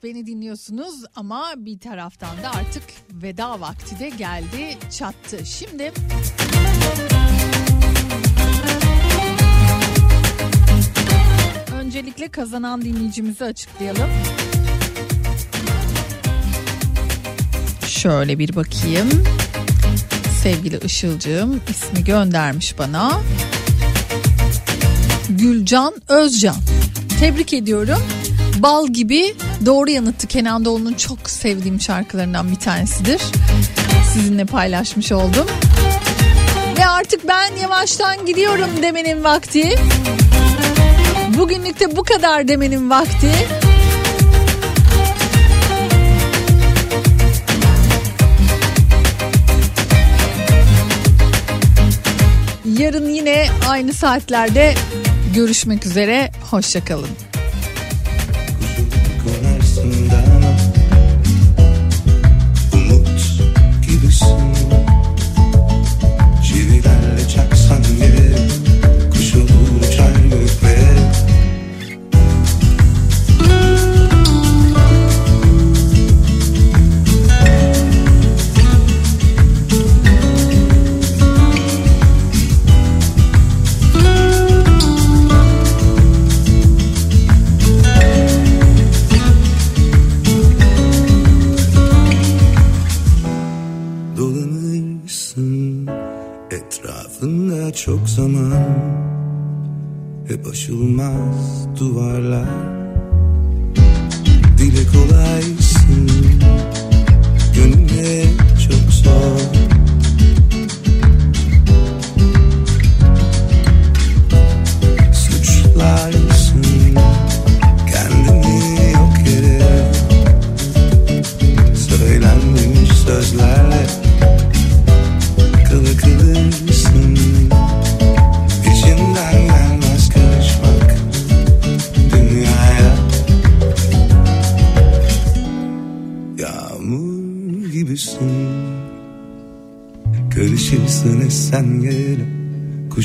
beni 0.02 0.26
dinliyorsunuz 0.26 1.04
ama 1.16 1.52
bir 1.56 1.78
taraftan 1.78 2.36
da 2.42 2.50
artık 2.50 2.82
veda 3.12 3.60
vakti 3.60 3.98
de 3.98 4.08
geldi 4.08 4.78
çattı. 4.98 5.46
Şimdi 5.46 5.92
öncelikle 11.74 12.28
kazanan 12.28 12.82
dinleyicimizi 12.82 13.44
açıklayalım. 13.44 14.10
Şöyle 17.86 18.38
bir 18.38 18.56
bakayım. 18.56 19.24
Sevgili 20.42 20.78
Işılcığım 20.84 21.60
ismi 21.70 22.04
göndermiş 22.04 22.78
bana. 22.78 23.20
Gülcan 25.28 25.94
Özcan. 26.08 26.56
Tebrik 27.20 27.52
ediyorum. 27.52 28.02
Bal 28.62 28.88
gibi 28.88 29.34
doğru 29.66 29.90
yanıttı 29.90 30.26
Kenan 30.26 30.64
Doğulu'nun 30.64 30.92
çok 30.92 31.30
sevdiğim 31.30 31.80
şarkılarından 31.80 32.50
bir 32.50 32.56
tanesidir. 32.56 33.22
Sizinle 34.12 34.44
paylaşmış 34.44 35.12
oldum. 35.12 35.46
Ve 36.78 36.86
artık 36.86 37.28
ben 37.28 37.56
yavaştan 37.62 38.26
gidiyorum 38.26 38.70
demenin 38.82 39.24
vakti. 39.24 39.74
Bugünlük 41.38 41.80
de 41.80 41.96
bu 41.96 42.02
kadar 42.02 42.48
demenin 42.48 42.90
vakti. 42.90 43.32
Yarın 52.78 53.08
yine 53.08 53.46
aynı 53.68 53.92
saatlerde 53.92 54.74
görüşmek 55.34 55.86
üzere. 55.86 56.30
Hoşçakalın. 56.50 57.29
Zaman 98.14 99.00
Hep 100.28 100.46
aşılmaz 100.46 101.66
duvarlar. 101.80 102.48
Dile 104.58 104.86
kolaysın 104.92 105.59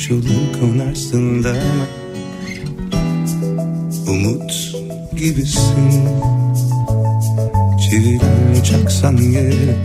Kuş 0.05 0.11
olur 0.11 0.59
konarsın 0.59 1.43
dama 1.43 1.87
Umut 4.07 4.75
gibisin. 5.17 6.09
Çivilerle 7.81 8.63
çaksan 8.63 9.17
yere 9.17 9.75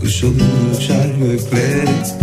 Kuş 0.00 0.24
olur 0.24 0.76
uçar 0.76 1.06
göklere 1.06 2.19